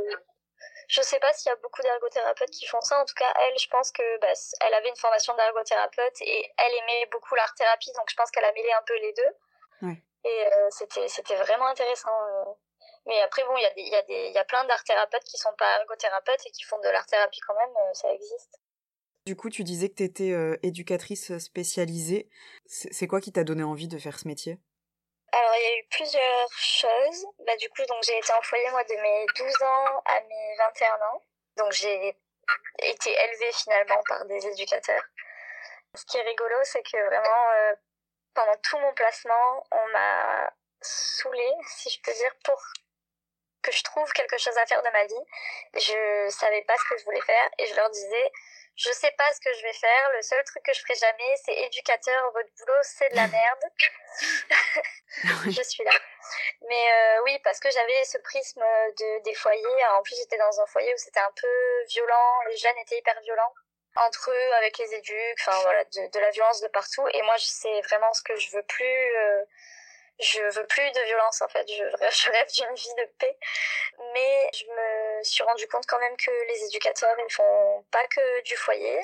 je 0.87 1.01
sais 1.01 1.19
pas 1.19 1.33
s'il 1.33 1.49
y 1.49 1.53
a 1.53 1.55
beaucoup 1.57 1.81
d'ergothérapeutes 1.81 2.51
qui 2.51 2.67
font 2.67 2.81
ça. 2.81 3.01
En 3.01 3.05
tout 3.05 3.15
cas, 3.15 3.33
elle, 3.41 3.57
je 3.57 3.67
pense 3.69 3.91
que 3.91 4.19
bah, 4.19 4.27
elle 4.67 4.73
avait 4.75 4.89
une 4.89 4.95
formation 4.97 5.35
d'ergothérapeute 5.35 6.21
et 6.21 6.51
elle 6.57 6.73
aimait 6.83 7.09
beaucoup 7.11 7.33
l'art 7.33 7.55
thérapie, 7.55 7.91
donc 7.95 8.05
je 8.09 8.15
pense 8.15 8.29
qu'elle 8.29 8.45
a 8.45 8.53
mêlé 8.53 8.71
un 8.71 8.83
peu 8.85 8.95
les 8.99 9.13
deux. 9.13 9.87
Ouais. 9.87 10.03
Et 10.25 10.53
euh, 10.53 10.67
c'était 10.69 11.07
c'était 11.07 11.37
vraiment 11.37 11.65
intéressant. 11.65 12.13
Euh. 12.13 12.51
Mais 13.07 13.19
après 13.23 13.43
bon, 13.43 13.57
il 13.57 13.63
y 13.63 13.65
a 13.65 13.73
des 13.73 13.81
y 13.81 13.95
a 13.95 14.03
des 14.03 14.29
y 14.29 14.37
a 14.37 14.45
plein 14.45 14.63
d'art 14.65 14.83
thérapeutes 14.83 15.23
qui 15.23 15.37
sont 15.37 15.53
pas 15.57 15.79
ergothérapeutes 15.79 16.45
et 16.45 16.51
qui 16.51 16.63
font 16.63 16.77
de 16.79 16.89
l'art 16.89 17.07
thérapie 17.07 17.39
quand 17.47 17.55
même. 17.55 17.75
Euh, 17.77 17.93
ça 17.93 18.13
existe. 18.13 18.61
Du 19.25 19.35
coup, 19.35 19.49
tu 19.49 19.63
disais 19.63 19.89
que 19.89 19.95
tu 19.95 20.03
étais 20.03 20.31
euh, 20.31 20.57
éducatrice 20.63 21.37
spécialisée. 21.37 22.27
C'est 22.73 23.05
quoi 23.05 23.19
qui 23.19 23.33
t'a 23.33 23.43
donné 23.43 23.63
envie 23.63 23.89
de 23.89 23.99
faire 23.99 24.17
ce 24.17 24.25
métier? 24.25 24.57
Alors, 25.33 25.53
il 25.57 25.61
y 25.61 25.65
a 25.65 25.79
eu 25.79 25.87
plusieurs 25.89 26.51
choses. 26.53 27.25
Bah, 27.45 27.57
du 27.57 27.67
coup, 27.69 27.81
j'ai 28.01 28.17
été 28.17 28.31
en 28.31 28.41
foyer, 28.43 28.69
moi, 28.71 28.81
de 28.85 28.93
mes 28.93 29.25
12 29.35 29.61
ans 29.61 30.01
à 30.05 30.21
mes 30.21 30.55
21 30.57 30.93
ans. 30.93 31.21
Donc, 31.57 31.73
j'ai 31.73 32.15
été 32.79 33.11
élevée 33.11 33.51
finalement 33.51 34.01
par 34.07 34.23
des 34.25 34.47
éducateurs. 34.47 35.03
Ce 35.95 36.05
qui 36.05 36.17
est 36.17 36.21
rigolo, 36.21 36.55
c'est 36.63 36.81
que 36.83 36.97
vraiment, 37.07 37.49
euh, 37.55 37.75
pendant 38.33 38.55
tout 38.63 38.77
mon 38.79 38.93
placement, 38.93 39.67
on 39.71 39.87
m'a 39.91 40.53
saoulée, 40.79 41.53
si 41.67 41.89
je 41.89 41.99
peux 42.01 42.13
dire, 42.13 42.33
pour 42.45 42.57
que 43.63 43.73
je 43.73 43.83
trouve 43.83 44.09
quelque 44.13 44.37
chose 44.37 44.57
à 44.57 44.65
faire 44.65 44.81
de 44.81 44.89
ma 44.91 45.05
vie. 45.05 45.25
Je 45.73 46.29
savais 46.29 46.63
pas 46.63 46.77
ce 46.77 46.89
que 46.89 46.97
je 46.97 47.03
voulais 47.03 47.21
faire 47.21 47.49
et 47.57 47.65
je 47.67 47.75
leur 47.75 47.89
disais, 47.89 48.31
je 48.81 48.91
sais 48.93 49.11
pas 49.11 49.31
ce 49.33 49.39
que 49.39 49.53
je 49.53 49.61
vais 49.61 49.73
faire. 49.73 50.11
Le 50.13 50.21
seul 50.21 50.43
truc 50.43 50.63
que 50.63 50.73
je 50.73 50.81
ferai 50.81 50.95
jamais, 50.95 51.35
c'est 51.45 51.53
éducateur. 51.53 52.31
Votre 52.31 52.49
boulot, 52.57 52.79
c'est 52.81 53.09
de 53.09 53.15
la 53.15 53.27
merde. 53.39 53.63
je 55.51 55.61
suis 55.61 55.83
là. 55.83 55.91
Mais 56.67 56.91
euh, 56.91 57.21
oui, 57.23 57.37
parce 57.43 57.59
que 57.59 57.69
j'avais 57.69 58.03
ce 58.05 58.17
prisme 58.19 58.61
de, 58.61 59.23
des 59.23 59.35
foyers. 59.35 59.85
En 59.97 60.01
plus, 60.01 60.15
j'étais 60.17 60.37
dans 60.37 60.59
un 60.61 60.65
foyer 60.65 60.93
où 60.93 60.97
c'était 60.97 61.19
un 61.19 61.33
peu 61.39 61.83
violent. 61.89 62.41
Les 62.49 62.57
jeunes 62.57 62.77
étaient 62.81 62.97
hyper 62.97 63.19
violents 63.21 63.53
entre 63.97 64.31
eux, 64.31 64.53
avec 64.53 64.77
les 64.77 64.93
éducs. 64.95 65.37
Enfin 65.41 65.59
voilà, 65.61 65.83
de, 65.83 66.11
de, 66.11 66.19
la 66.19 66.31
violence 66.31 66.61
de 66.61 66.67
partout. 66.69 67.07
Et 67.13 67.21
moi, 67.21 67.35
c'est 67.37 67.81
vraiment 67.81 68.11
ce 68.13 68.23
que 68.23 68.35
je 68.35 68.49
veux 68.51 68.63
plus. 68.63 69.15
Euh, 69.17 69.43
je 70.21 70.41
veux 70.59 70.67
plus 70.67 70.91
de 70.91 71.01
violence 71.01 71.41
en 71.41 71.47
fait, 71.47 71.67
je, 71.67 71.73
je 72.09 72.31
rêve 72.31 72.51
d'une 72.53 72.75
vie 72.75 72.95
de 72.97 73.05
paix. 73.17 73.37
Mais 74.13 74.49
je 74.53 74.65
me 74.65 75.23
suis 75.23 75.43
rendu 75.43 75.67
compte 75.67 75.85
quand 75.87 75.99
même 75.99 76.15
que 76.17 76.31
les 76.47 76.65
éducateurs, 76.65 77.15
ils 77.27 77.33
font 77.33 77.85
pas 77.91 78.05
que 78.07 78.41
du 78.43 78.55
foyer, 78.55 78.99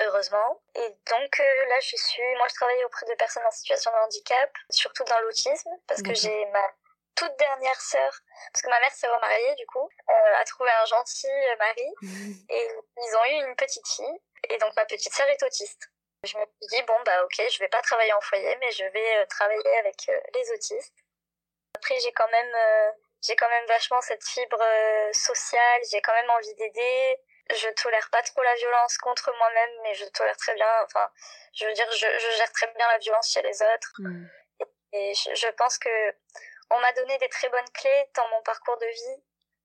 heureusement. 0.00 0.62
Et 0.74 0.88
donc 0.88 1.40
euh, 1.40 1.66
là, 1.68 1.80
je 1.80 1.96
suis, 1.96 2.34
moi 2.36 2.46
je 2.48 2.54
travaille 2.54 2.84
auprès 2.84 3.06
de 3.06 3.14
personnes 3.14 3.44
en 3.46 3.50
situation 3.50 3.90
de 3.90 3.96
handicap, 3.96 4.50
surtout 4.70 5.04
dans 5.04 5.18
l'autisme, 5.20 5.70
parce 5.86 6.02
que 6.02 6.14
j'ai 6.14 6.46
ma 6.46 6.66
toute 7.14 7.36
dernière 7.36 7.80
sœur, 7.80 8.10
parce 8.52 8.62
que 8.62 8.70
ma 8.70 8.80
mère 8.80 8.92
s'est 8.92 9.08
remariée 9.08 9.54
du 9.56 9.66
coup, 9.66 9.88
euh, 10.10 10.40
a 10.40 10.44
trouvé 10.44 10.70
un 10.70 10.84
gentil 10.86 11.28
mari, 11.58 11.94
et 12.48 12.68
ils 12.96 13.16
ont 13.16 13.24
eu 13.26 13.48
une 13.48 13.56
petite 13.56 13.86
fille, 13.86 14.18
et 14.48 14.58
donc 14.58 14.74
ma 14.76 14.84
petite 14.86 15.12
sœur 15.12 15.28
est 15.28 15.42
autiste. 15.42 15.91
Je 16.24 16.38
me 16.38 16.44
suis 16.44 16.68
dit, 16.68 16.82
bon, 16.82 16.94
bah 17.04 17.24
ok, 17.24 17.42
je 17.50 17.58
vais 17.58 17.68
pas 17.68 17.82
travailler 17.82 18.12
en 18.12 18.20
foyer, 18.20 18.56
mais 18.60 18.70
je 18.70 18.84
vais 18.84 19.16
euh, 19.18 19.26
travailler 19.26 19.76
avec 19.78 20.08
euh, 20.08 20.20
les 20.34 20.50
autistes. 20.52 20.94
Après, 21.74 21.98
j'ai 21.98 22.12
quand 22.12 22.28
même, 22.28 22.54
euh, 22.54 22.92
j'ai 23.22 23.34
quand 23.34 23.48
même 23.48 23.66
vachement 23.66 24.00
cette 24.00 24.24
fibre 24.24 24.62
sociale, 25.12 25.82
j'ai 25.90 26.00
quand 26.00 26.12
même 26.12 26.30
envie 26.30 26.54
d'aider. 26.54 27.18
Je 27.50 27.68
tolère 27.70 28.08
pas 28.10 28.22
trop 28.22 28.40
la 28.42 28.54
violence 28.54 28.96
contre 28.98 29.34
moi-même, 29.36 29.70
mais 29.82 29.94
je 29.94 30.04
tolère 30.06 30.36
très 30.36 30.54
bien, 30.54 30.70
enfin, 30.84 31.10
je 31.54 31.66
veux 31.66 31.72
dire, 31.72 31.90
je, 31.90 32.06
je 32.06 32.36
gère 32.36 32.52
très 32.52 32.68
bien 32.68 32.86
la 32.88 32.98
violence 32.98 33.32
chez 33.32 33.42
les 33.42 33.60
autres. 33.60 33.92
Mm. 33.98 34.26
Et, 34.92 35.14
je, 35.14 35.34
je, 35.34 35.48
pense 35.48 35.76
que 35.78 36.14
on 36.70 36.78
m'a 36.78 36.92
donné 36.92 37.18
des 37.18 37.28
très 37.28 37.48
bonnes 37.48 37.70
clés 37.74 38.10
dans 38.14 38.28
mon 38.28 38.42
parcours 38.42 38.78
de 38.78 38.86
vie 38.86 39.22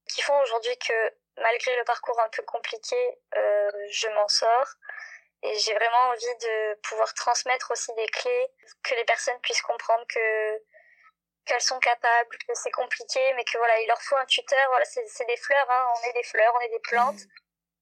qui 0.07 0.21
font 0.21 0.37
aujourd'hui 0.41 0.75
que 0.79 1.13
malgré 1.37 1.75
le 1.77 1.83
parcours 1.83 2.19
un 2.19 2.29
peu 2.29 2.43
compliqué, 2.43 3.19
euh, 3.35 3.71
je 3.91 4.07
m'en 4.09 4.27
sors. 4.27 4.73
Et 5.43 5.57
j'ai 5.59 5.73
vraiment 5.73 6.09
envie 6.09 6.35
de 6.41 6.73
pouvoir 6.81 7.13
transmettre 7.13 7.71
aussi 7.71 7.93
des 7.93 8.07
clés, 8.07 8.47
que 8.83 8.95
les 8.95 9.05
personnes 9.05 9.39
puissent 9.41 9.61
comprendre 9.61 10.05
que 10.07 10.61
qu'elles 11.45 11.61
sont 11.61 11.79
capables, 11.79 12.37
que 12.45 12.53
c'est 12.55 12.71
compliqué, 12.71 13.33
mais 13.35 13.45
que 13.45 13.57
voilà, 13.57 13.79
il 13.79 13.87
leur 13.87 14.01
faut 14.01 14.17
un 14.17 14.25
tuteur. 14.25 14.67
Voilà, 14.69 14.85
c'est 14.85 15.25
des 15.25 15.37
fleurs, 15.37 15.69
hein, 15.69 15.87
on 15.95 16.09
est 16.09 16.13
des 16.13 16.23
fleurs, 16.23 16.53
on 16.55 16.59
est 16.59 16.69
des 16.69 16.79
plantes. 16.79 17.21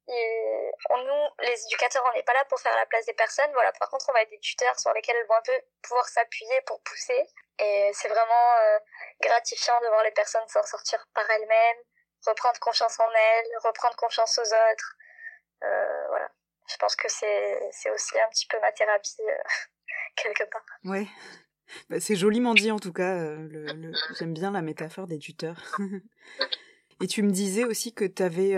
Et 0.07 0.71
on, 0.91 0.97
nous, 0.99 1.29
les 1.39 1.65
éducateurs, 1.65 2.03
on 2.05 2.13
n'est 2.13 2.23
pas 2.23 2.33
là 2.33 2.45
pour 2.45 2.59
faire 2.59 2.75
la 2.75 2.85
place 2.85 3.05
des 3.07 3.13
personnes. 3.13 3.51
Voilà, 3.53 3.71
par 3.73 3.89
contre, 3.89 4.05
on 4.09 4.13
va 4.13 4.21
être 4.21 4.29
des 4.29 4.39
tuteurs 4.39 4.79
sur 4.79 4.93
lesquels 4.93 5.15
elles 5.15 5.25
vont 5.25 5.35
un 5.35 5.41
peu 5.41 5.59
pouvoir 5.81 6.07
s'appuyer 6.07 6.61
pour 6.67 6.79
pousser. 6.83 7.27
Et 7.57 7.91
c'est 7.93 8.07
vraiment 8.07 8.55
euh, 8.59 8.79
gratifiant 9.19 9.79
de 9.81 9.87
voir 9.87 10.03
les 10.03 10.11
personnes 10.11 10.47
s'en 10.47 10.63
sortir 10.63 11.03
par 11.15 11.27
elles-mêmes, 11.31 11.77
reprendre 12.27 12.59
confiance 12.59 12.99
en 12.99 13.11
elles, 13.11 13.47
reprendre 13.63 13.95
confiance 13.95 14.37
aux 14.37 14.53
autres. 14.53 14.95
Euh, 15.63 16.07
voilà 16.09 16.29
je 16.67 16.77
pense 16.77 16.95
que 16.95 17.07
c'est 17.09 17.91
aussi 17.91 18.17
un 18.19 18.29
petit 18.31 18.47
peu 18.47 18.57
ma 18.61 18.71
thérapie 18.71 19.15
euh, 19.21 19.49
quelque 20.15 20.49
part. 20.49 20.65
Oui. 20.83 21.07
Bah, 21.89 21.99
c'est 21.99 22.15
joliment 22.15 22.53
dit 22.53 22.71
en 22.71 22.79
tout 22.79 22.93
cas. 22.93 23.35
J'aime 24.19 24.33
bien 24.33 24.51
la 24.51 24.61
métaphore 24.61 25.07
des 25.07 25.19
tuteurs. 25.19 25.77
Et 27.01 27.07
tu 27.07 27.23
me 27.23 27.31
disais 27.31 27.65
aussi 27.65 27.93
que 27.93 28.05
tu 28.05 28.23
avais 28.23 28.55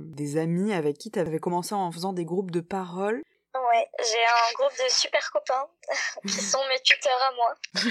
des 0.00 0.36
amis 0.36 0.74
avec 0.74 0.98
qui 0.98 1.10
tu 1.10 1.18
avais 1.18 1.38
commencé 1.38 1.74
en 1.74 1.90
faisant 1.90 2.12
des 2.12 2.26
groupes 2.26 2.50
de 2.50 2.60
parole. 2.60 3.22
Ouais, 3.66 3.88
j'ai 3.98 4.24
un 4.24 4.52
groupe 4.54 4.76
de 4.78 4.88
super 4.88 5.30
copains 5.32 5.68
qui 6.26 6.40
sont 6.40 6.64
mes 6.68 6.80
tuteurs 6.80 7.22
à 7.22 7.32
moi, 7.32 7.54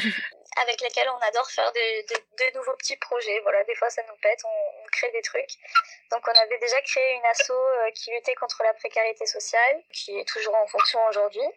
avec 0.61 0.79
lesquels 0.81 1.09
on 1.09 1.17
adore 1.17 1.49
faire 1.51 1.71
de, 1.71 2.57
nouveaux 2.57 2.75
petits 2.75 2.95
projets. 2.97 3.39
Voilà, 3.41 3.63
des 3.65 3.75
fois 3.75 3.89
ça 3.89 4.01
nous 4.07 4.15
pète, 4.21 4.39
on, 4.45 4.87
crée 4.91 5.11
des 5.11 5.21
trucs. 5.21 5.51
Donc 6.11 6.25
on 6.27 6.31
avait 6.31 6.57
déjà 6.59 6.81
créé 6.81 7.13
une 7.13 7.25
asso 7.25 7.51
euh, 7.51 7.91
qui 7.91 8.11
luttait 8.11 8.35
contre 8.35 8.63
la 8.63 8.73
précarité 8.75 9.25
sociale, 9.25 9.83
qui 9.91 10.17
est 10.17 10.27
toujours 10.27 10.55
en 10.55 10.67
fonction 10.67 10.99
aujourd'hui. 11.07 11.47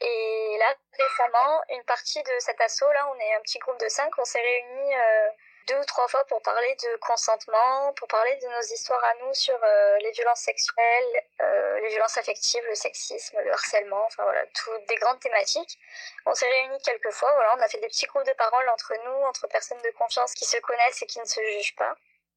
Et 0.00 0.56
là, 0.58 0.74
récemment, 0.92 1.62
une 1.70 1.84
partie 1.84 2.22
de 2.22 2.38
cet 2.38 2.60
asso, 2.60 2.82
là, 2.92 3.08
on 3.10 3.18
est 3.18 3.34
un 3.34 3.40
petit 3.40 3.58
groupe 3.58 3.80
de 3.80 3.88
cinq, 3.88 4.10
on 4.18 4.24
s'est 4.24 4.40
réunis 4.40 4.94
euh, 4.94 5.28
deux 5.66 5.78
ou 5.78 5.84
trois 5.84 6.08
fois 6.08 6.24
pour 6.26 6.40
parler 6.42 6.74
de 6.76 6.96
consentement, 6.96 7.92
pour 7.94 8.08
parler 8.08 8.36
de 8.36 8.46
nos 8.46 8.60
histoires 8.60 9.02
à 9.04 9.14
nous 9.22 9.34
sur 9.34 9.58
euh, 9.62 9.98
les 9.98 10.10
violences 10.12 10.40
sexuelles, 10.40 11.22
euh, 11.40 11.80
les 11.80 11.88
violences 11.88 12.16
affectives, 12.16 12.64
le 12.66 12.74
sexisme, 12.74 13.38
le 13.40 13.52
harcèlement, 13.52 14.04
enfin 14.06 14.22
voilà, 14.22 14.44
toutes 14.46 14.86
des 14.88 14.96
grandes 14.96 15.20
thématiques. 15.20 15.78
On 16.26 16.34
s'est 16.34 16.48
réunis 16.48 16.80
quelques 16.82 17.10
fois, 17.12 17.32
voilà, 17.34 17.54
on 17.56 17.60
a 17.60 17.68
fait 17.68 17.80
des 17.80 17.88
petits 17.88 18.06
groupes 18.06 18.26
de 18.26 18.32
parole 18.32 18.68
entre 18.68 18.94
nous, 19.04 19.26
entre 19.26 19.46
personnes 19.48 19.82
de 19.82 19.90
confiance 19.90 20.34
qui 20.34 20.44
se 20.44 20.58
connaissent 20.58 21.02
et 21.02 21.06
qui 21.06 21.20
ne 21.20 21.24
se 21.24 21.40
jugent 21.40 21.76
pas. 21.76 21.94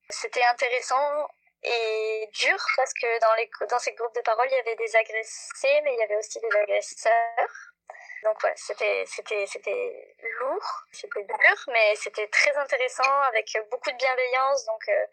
C'était 0.10 0.44
intéressant 0.46 1.30
et 1.64 2.30
dur 2.34 2.58
parce 2.78 2.94
que 2.94 3.20
dans, 3.20 3.34
les, 3.36 3.50
dans 3.70 3.80
ces 3.80 3.94
groupes 3.94 4.16
de 4.16 4.22
parole, 4.22 4.48
il 4.50 4.56
y 4.56 4.60
avait 4.60 4.76
des 4.76 4.96
agressés, 4.96 5.82
mais 5.84 5.94
il 5.94 6.00
y 6.00 6.04
avait 6.04 6.18
aussi 6.18 6.40
des 6.40 6.56
agresseurs. 6.56 7.70
Donc 8.24 8.38
voilà, 8.42 8.56
c'était 8.58 9.06
c'était 9.08 9.46
c'était 9.48 10.09
lourd, 10.40 10.84
c'était 10.92 11.24
dur, 11.24 11.58
mais 11.68 11.96
c'était 11.96 12.28
très 12.28 12.56
intéressant 12.58 13.22
avec 13.28 13.56
beaucoup 13.70 13.92
de 13.92 13.98
bienveillance, 13.98 14.66
donc 14.66 14.82
euh, 14.90 15.06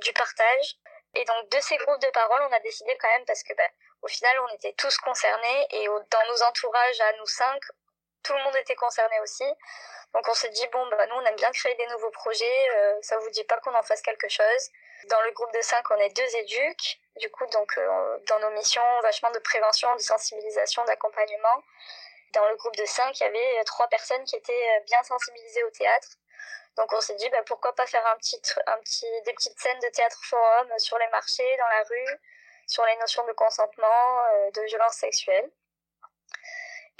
du 0.00 0.12
partage. 0.12 0.76
Et 1.14 1.24
donc 1.24 1.48
de 1.48 1.60
ces 1.60 1.76
groupes 1.76 2.00
de 2.00 2.10
parole, 2.10 2.42
on 2.50 2.52
a 2.52 2.60
décidé 2.60 2.96
quand 3.00 3.08
même 3.08 3.24
parce 3.24 3.42
que 3.42 3.54
bah, 3.54 3.68
au 4.02 4.08
final, 4.08 4.38
on 4.40 4.54
était 4.54 4.74
tous 4.74 4.96
concernés 4.98 5.66
et 5.70 5.86
dans 5.86 6.26
nos 6.28 6.42
entourages 6.42 7.00
à 7.00 7.12
nous 7.14 7.26
cinq, 7.26 7.60
tout 8.22 8.34
le 8.34 8.42
monde 8.42 8.56
était 8.56 8.76
concerné 8.76 9.18
aussi. 9.20 9.44
Donc 10.14 10.26
on 10.28 10.34
s'est 10.34 10.48
dit 10.50 10.66
bon 10.72 10.86
bah 10.88 11.06
nous 11.06 11.16
on 11.16 11.24
aime 11.24 11.36
bien 11.36 11.50
créer 11.50 11.74
des 11.74 11.86
nouveaux 11.88 12.10
projets, 12.10 12.68
euh, 12.76 12.98
ça 13.02 13.18
vous 13.18 13.30
dit 13.30 13.44
pas 13.44 13.58
qu'on 13.58 13.74
en 13.74 13.82
fasse 13.82 14.00
quelque 14.00 14.28
chose. 14.28 14.70
Dans 15.04 15.20
le 15.22 15.32
groupe 15.32 15.52
de 15.52 15.60
cinq, 15.60 15.84
on 15.90 15.96
est 15.96 16.16
deux 16.16 16.36
éduques, 16.36 17.00
du 17.16 17.30
coup 17.30 17.46
donc 17.48 17.76
euh, 17.76 18.18
dans 18.26 18.38
nos 18.40 18.50
missions 18.50 19.00
vachement 19.02 19.30
de 19.30 19.38
prévention, 19.38 19.94
de 19.94 20.00
sensibilisation, 20.00 20.84
d'accompagnement 20.84 21.62
dans 22.34 22.48
le 22.48 22.56
groupe 22.56 22.76
de 22.76 22.84
cinq, 22.84 23.18
il 23.20 23.22
y 23.22 23.26
avait 23.26 23.58
euh, 23.60 23.64
trois 23.64 23.88
personnes 23.88 24.24
qui 24.24 24.36
étaient 24.36 24.52
euh, 24.76 24.80
bien 24.84 25.02
sensibilisées 25.02 25.64
au 25.64 25.70
théâtre. 25.70 26.08
Donc 26.76 26.92
on 26.92 27.00
s'est 27.00 27.14
dit 27.14 27.28
bah, 27.30 27.42
pourquoi 27.46 27.74
pas 27.74 27.86
faire 27.86 28.06
un 28.06 28.16
petit, 28.18 28.40
un 28.66 28.78
petit, 28.78 29.06
des 29.24 29.32
petites 29.32 29.58
scènes 29.58 29.80
de 29.80 29.88
théâtre 29.88 30.20
forum 30.24 30.68
sur 30.78 30.98
les 30.98 31.08
marchés, 31.08 31.56
dans 31.56 31.66
la 31.66 31.82
rue, 31.84 32.20
sur 32.66 32.84
les 32.86 32.96
notions 32.96 33.26
de 33.26 33.32
consentement, 33.32 34.24
euh, 34.32 34.50
de 34.52 34.62
violence 34.62 34.94
sexuelle. 34.94 35.50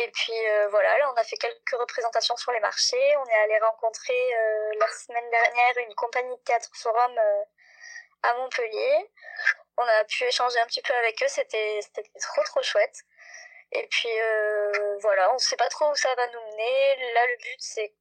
Et 0.01 0.09
puis 0.13 0.33
voilà, 0.71 0.97
là 0.97 1.11
on 1.13 1.17
a 1.17 1.25
fait 1.25 1.37
quelques 1.37 1.73
représentations 1.73 2.37
sur 2.37 2.53
les 2.53 2.61
marchés. 2.61 3.17
On 3.17 3.27
est 3.27 3.41
allé 3.43 3.59
rencontrer 3.59 4.31
la 4.79 4.87
semaine 4.87 5.29
dernière 5.29 5.79
une 5.79 5.95
compagnie 5.97 6.37
de 6.37 6.43
théâtre 6.43 6.71
forum 6.73 7.19
à 8.23 8.35
Montpellier. 8.35 9.11
On 9.77 9.83
a 9.83 10.05
pu 10.05 10.23
échanger 10.23 10.61
un 10.61 10.67
petit 10.67 10.83
peu 10.83 10.95
avec 10.95 11.21
eux, 11.21 11.29
c'était 11.29 11.81
trop 12.21 12.45
trop 12.45 12.63
chouette. 12.63 13.03
Et 13.73 13.87
puis 13.91 14.09
euh, 14.09 14.99
voilà, 15.01 15.31
on 15.31 15.35
ne 15.35 15.39
sait 15.39 15.57
pas 15.57 15.69
trop 15.69 15.91
où 15.91 15.95
ça 15.95 16.15
va 16.15 16.27
nous 16.29 16.41
mener. 16.53 17.13
Là, 17.15 17.27
le 17.27 17.37
but, 17.37 17.59
c'est 17.59 17.93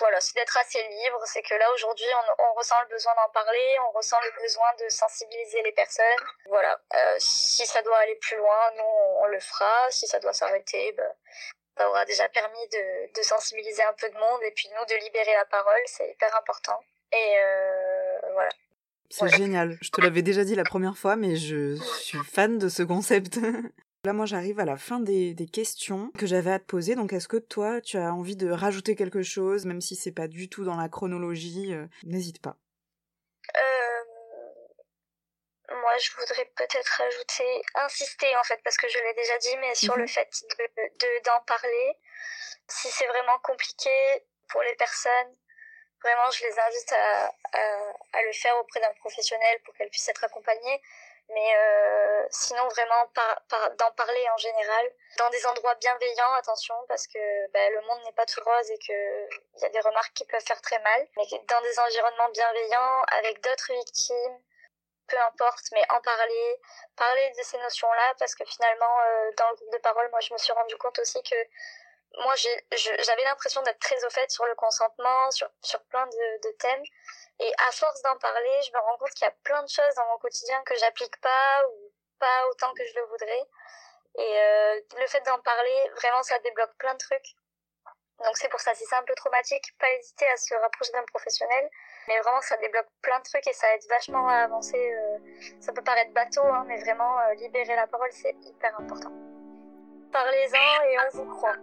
voilà, 0.00 0.20
c'est 0.20 0.34
d'être 0.34 0.56
assez 0.56 0.82
libre. 0.82 1.20
C'est 1.26 1.42
que 1.42 1.54
là, 1.54 1.70
aujourd'hui, 1.72 2.06
on, 2.14 2.44
on, 2.44 2.54
ressent 2.54 2.76
le 2.82 2.88
besoin 2.88 3.12
d'en 3.14 3.30
parler, 3.32 3.76
on 3.86 3.90
ressent 3.96 4.16
le 4.24 4.42
besoin 4.42 4.66
de 4.80 4.88
sensibiliser 4.88 5.62
les 5.62 5.72
personnes. 5.72 6.04
Voilà, 6.46 6.80
euh, 6.94 7.16
si 7.18 7.66
ça 7.66 7.82
doit 7.82 7.98
aller 7.98 8.16
plus 8.16 8.36
loin, 8.36 8.70
nous, 8.76 9.20
on, 9.20 9.26
le 9.26 9.40
fera. 9.40 9.90
Si 9.90 10.06
ça 10.06 10.18
doit 10.18 10.32
s'arrêter, 10.32 10.92
ben, 10.92 11.12
ça 11.76 11.88
aura 11.88 12.04
déjà 12.04 12.28
permis 12.28 12.68
de, 12.72 13.12
de, 13.14 13.22
sensibiliser 13.22 13.82
un 13.82 13.92
peu 13.92 14.08
de 14.08 14.14
monde 14.14 14.42
et 14.42 14.52
puis 14.52 14.68
nous, 14.70 14.84
de 14.86 15.04
libérer 15.04 15.34
la 15.34 15.44
parole. 15.44 15.82
C'est 15.86 16.10
hyper 16.10 16.34
important. 16.36 16.80
Et 17.12 17.38
euh, 17.38 18.32
voilà. 18.32 18.50
C'est 19.10 19.28
génial. 19.28 19.76
Je 19.80 19.90
te 19.90 20.00
l'avais 20.00 20.22
déjà 20.22 20.42
dit 20.42 20.54
la 20.54 20.64
première 20.64 20.96
fois, 20.96 21.16
mais 21.16 21.36
je 21.36 21.76
suis 22.00 22.18
fan 22.24 22.58
de 22.58 22.68
ce 22.68 22.82
concept. 22.82 23.38
Là, 24.06 24.12
moi, 24.12 24.24
j'arrive 24.24 24.60
à 24.60 24.64
la 24.64 24.76
fin 24.76 25.00
des, 25.00 25.34
questions 25.52 26.12
que 26.16 26.26
j'avais 26.26 26.52
à 26.52 26.60
te 26.60 26.64
poser. 26.64 26.94
Donc, 26.94 27.12
est-ce 27.12 27.26
que 27.26 27.38
toi, 27.38 27.80
tu 27.80 27.98
as 27.98 28.14
envie 28.14 28.36
de 28.36 28.48
rajouter 28.48 28.94
quelque 28.94 29.24
chose, 29.24 29.66
même 29.66 29.80
si 29.80 29.96
c'est 29.96 30.12
pas 30.12 30.28
du 30.28 30.48
tout 30.48 30.64
dans 30.64 30.76
la 30.76 30.88
chronologie 30.88 31.74
euh, 31.74 31.86
N'hésite 32.04 32.40
pas. 32.40 32.54
Euh, 33.56 34.04
moi, 35.74 35.98
je 35.98 36.12
voudrais 36.12 36.44
peut-être 36.54 36.86
rajouter, 36.86 37.62
insister 37.74 38.36
en 38.36 38.44
fait, 38.44 38.60
parce 38.62 38.76
que 38.76 38.86
je 38.86 38.96
l'ai 38.96 39.14
déjà 39.14 39.38
dit, 39.38 39.56
mais 39.60 39.74
sur 39.74 39.96
le 39.96 40.02
mhm. 40.02 40.08
fait 40.08 40.30
de 40.60 41.24
d'en 41.24 41.40
parler. 41.40 41.98
Si 42.68 42.86
c'est 42.92 43.08
vraiment 43.08 43.40
compliqué 43.42 43.90
pour 44.50 44.62
les 44.62 44.76
personnes, 44.76 45.34
vraiment, 46.00 46.30
je 46.30 46.44
les 46.44 46.56
invite 46.60 46.92
à, 46.92 47.26
à 48.12 48.22
le 48.22 48.32
faire 48.34 48.56
auprès 48.58 48.78
d'un 48.78 48.94
professionnel 49.00 49.58
pour 49.64 49.74
qu'elles 49.74 49.90
puissent 49.90 50.08
être 50.08 50.22
accompagnées 50.22 50.80
mais 51.28 51.56
euh, 51.56 52.26
sinon 52.30 52.66
vraiment 52.68 53.06
par, 53.14 53.42
par, 53.48 53.70
d'en 53.76 53.90
parler 53.92 54.24
en 54.32 54.36
général 54.36 54.92
dans 55.18 55.28
des 55.30 55.44
endroits 55.46 55.74
bienveillants 55.76 56.32
attention 56.34 56.74
parce 56.88 57.06
que 57.06 57.50
bah, 57.52 57.70
le 57.70 57.80
monde 57.82 58.00
n'est 58.04 58.12
pas 58.12 58.26
tout 58.26 58.40
rose 58.44 58.70
et 58.70 58.78
que 58.78 59.28
il 59.56 59.62
y 59.62 59.64
a 59.64 59.68
des 59.70 59.80
remarques 59.80 60.12
qui 60.14 60.24
peuvent 60.26 60.44
faire 60.44 60.60
très 60.60 60.78
mal. 60.78 61.06
Mais 61.16 61.24
dans 61.48 61.60
des 61.62 61.78
environnements 61.78 62.28
bienveillants 62.30 63.02
avec 63.18 63.40
d'autres 63.42 63.72
victimes 63.72 64.40
peu 65.08 65.18
importe 65.20 65.66
mais 65.72 65.84
en 65.90 66.00
parler 66.00 66.60
parler 66.96 67.32
de 67.38 67.42
ces 67.42 67.58
notions 67.58 67.92
là 67.92 68.14
parce 68.18 68.34
que 68.34 68.44
finalement 68.44 69.00
euh, 69.06 69.30
dans 69.36 69.48
le 69.50 69.56
groupe 69.56 69.72
de 69.72 69.78
parole 69.78 70.08
moi 70.10 70.20
je 70.20 70.32
me 70.32 70.38
suis 70.38 70.52
rendu 70.52 70.76
compte 70.76 70.98
aussi 70.98 71.22
que 71.22 71.36
moi 72.22 72.34
j'avais 72.36 73.24
l'impression 73.24 73.62
d'être 73.62 73.78
très 73.78 74.04
au 74.04 74.10
fait 74.10 74.30
sur 74.30 74.44
le 74.46 74.54
consentement 74.54 75.30
sur 75.30 75.80
plein 75.90 76.06
de, 76.06 76.48
de 76.48 76.52
thèmes 76.58 76.84
et 77.38 77.52
à 77.68 77.72
force 77.72 78.00
d'en 78.02 78.16
parler, 78.16 78.62
je 78.62 78.72
me 78.72 78.78
rends 78.78 78.96
compte 78.96 79.10
qu'il 79.10 79.26
y 79.26 79.28
a 79.28 79.34
plein 79.44 79.62
de 79.62 79.68
choses 79.68 79.94
dans 79.96 80.06
mon 80.06 80.18
quotidien 80.18 80.62
que 80.64 80.74
j'applique 80.76 81.20
pas 81.20 81.66
ou 81.68 81.92
pas 82.18 82.48
autant 82.50 82.72
que 82.72 82.84
je 82.84 82.94
le 82.94 83.04
voudrais. 83.06 83.46
Et 84.18 84.40
euh, 84.40 84.80
le 84.98 85.06
fait 85.06 85.20
d'en 85.26 85.38
parler, 85.40 85.90
vraiment, 85.96 86.22
ça 86.22 86.38
débloque 86.38 86.74
plein 86.78 86.94
de 86.94 86.98
trucs. 86.98 87.36
Donc 88.24 88.34
c'est 88.38 88.48
pour 88.48 88.60
ça, 88.60 88.74
si 88.74 88.86
c'est 88.86 88.96
un 88.96 89.02
peu 89.02 89.14
traumatique, 89.14 89.76
pas 89.78 89.90
hésiter 89.90 90.26
à 90.28 90.36
se 90.38 90.54
rapprocher 90.54 90.92
d'un 90.92 91.04
professionnel. 91.12 91.68
Mais 92.08 92.18
vraiment, 92.20 92.40
ça 92.40 92.56
débloque 92.56 92.88
plein 93.02 93.18
de 93.18 93.24
trucs 93.24 93.46
et 93.46 93.52
ça 93.52 93.74
aide 93.74 93.84
vachement 93.90 94.26
à 94.28 94.44
avancer. 94.44 94.92
Euh, 94.94 95.18
ça 95.60 95.74
peut 95.74 95.84
paraître 95.84 96.12
bateau, 96.12 96.42
hein, 96.42 96.64
mais 96.66 96.80
vraiment, 96.80 97.18
euh, 97.18 97.34
libérer 97.34 97.76
la 97.76 97.86
parole, 97.86 98.10
c'est 98.12 98.34
hyper 98.44 98.80
important. 98.80 99.12
Parlez-en 100.10 100.82
et 100.84 100.98
on 100.98 101.18
vous 101.18 101.36
croit. 101.36 101.56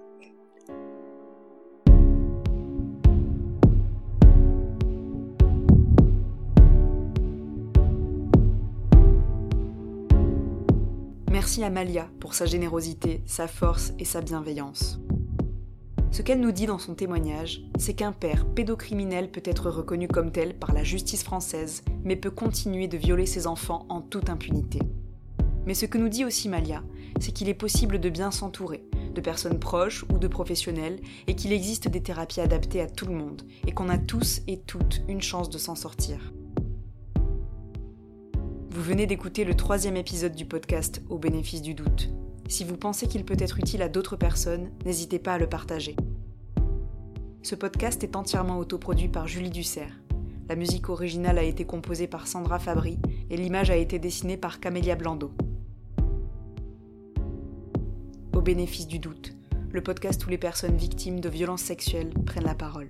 Merci 11.43 11.65
à 11.65 11.69
Malia 11.69 12.08
pour 12.21 12.36
sa 12.36 12.45
générosité, 12.45 13.21
sa 13.25 13.49
force 13.49 13.91
et 13.99 14.06
sa 14.06 14.21
bienveillance. 14.21 15.01
Ce 16.10 16.21
qu'elle 16.21 16.39
nous 16.39 16.53
dit 16.53 16.67
dans 16.67 16.79
son 16.79 16.95
témoignage, 16.95 17.63
c'est 17.77 17.95
qu'un 17.95 18.13
père 18.13 18.45
pédocriminel 18.45 19.29
peut 19.29 19.43
être 19.43 19.69
reconnu 19.69 20.08
comme 20.08 20.32
tel 20.32 20.58
par 20.58 20.71
la 20.71 20.86
justice 20.86 21.21
française, 21.21 21.84
mais 22.06 22.15
peut 22.15 22.32
continuer 22.32 22.88
de 22.88 22.95
violer 22.95 23.25
ses 23.25 23.45
enfants 23.45 23.86
en 23.89 23.99
toute 23.99 24.29
impunité. 24.29 24.79
Mais 25.65 25.73
ce 25.73 25.86
que 25.86 25.97
nous 25.97 26.08
dit 26.08 26.23
aussi 26.23 26.47
Malia, 26.47 26.82
c'est 27.19 27.34
qu'il 27.34 27.49
est 27.49 27.53
possible 27.53 27.99
de 27.99 28.10
bien 28.10 28.32
s'entourer, 28.32 28.86
de 29.13 29.19
personnes 29.19 29.60
proches 29.60 30.06
ou 30.13 30.19
de 30.19 30.29
professionnels, 30.29 31.01
et 31.27 31.36
qu'il 31.36 31.51
existe 31.51 31.89
des 31.89 32.01
thérapies 32.01 32.39
adaptées 32.39 32.79
à 32.79 32.88
tout 32.88 33.06
le 33.06 33.15
monde, 33.15 33.41
et 33.67 33.73
qu'on 33.73 33.89
a 33.89 33.97
tous 33.97 34.39
et 34.47 34.62
toutes 34.62 35.01
une 35.10 35.21
chance 35.21 35.49
de 35.49 35.58
s'en 35.58 35.75
sortir. 35.75 36.32
Vous 38.73 38.81
venez 38.81 39.05
d'écouter 39.05 39.45
le 39.45 39.53
troisième 39.53 39.97
épisode 39.97 40.33
du 40.33 40.45
podcast 40.45 41.03
Au 41.07 41.19
bénéfice 41.19 41.62
du 41.62 41.75
doute. 41.75 42.09
Si 42.47 42.63
vous 42.63 42.75
pensez 42.75 43.05
qu'il 43.05 43.23
peut 43.23 43.38
être 43.38 43.59
utile 43.59 43.83
à 43.83 43.88
d'autres 43.88 44.15
personnes, 44.15 44.71
n'hésitez 44.83 45.19
pas 45.19 45.33
à 45.33 45.38
le 45.38 45.47
partager. 45.47 45.95
Ce 47.43 47.53
podcast 47.53 48.03
est 48.03 48.15
entièrement 48.15 48.57
autoproduit 48.57 49.09
par 49.09 49.27
Julie 49.27 49.51
Dussert. 49.51 50.01
La 50.49 50.55
musique 50.55 50.89
originale 50.89 51.38
a 51.38 51.43
été 51.43 51.65
composée 51.65 52.07
par 52.07 52.25
Sandra 52.25 52.57
Fabry 52.57 52.97
et 53.29 53.38
l'image 53.38 53.69
a 53.69 53.75
été 53.75 53.99
dessinée 53.99 54.38
par 54.38 54.59
Camélia 54.59 54.95
Blando. 54.95 55.31
Au 58.33 58.41
bénéfice 58.41 58.88
du 58.88 58.97
doute, 58.97 59.36
le 59.69 59.83
podcast 59.83 60.25
où 60.25 60.31
les 60.31 60.39
personnes 60.39 60.77
victimes 60.77 61.19
de 61.19 61.29
violences 61.29 61.62
sexuelles 61.62 62.12
prennent 62.25 62.45
la 62.45 62.55
parole. 62.55 62.89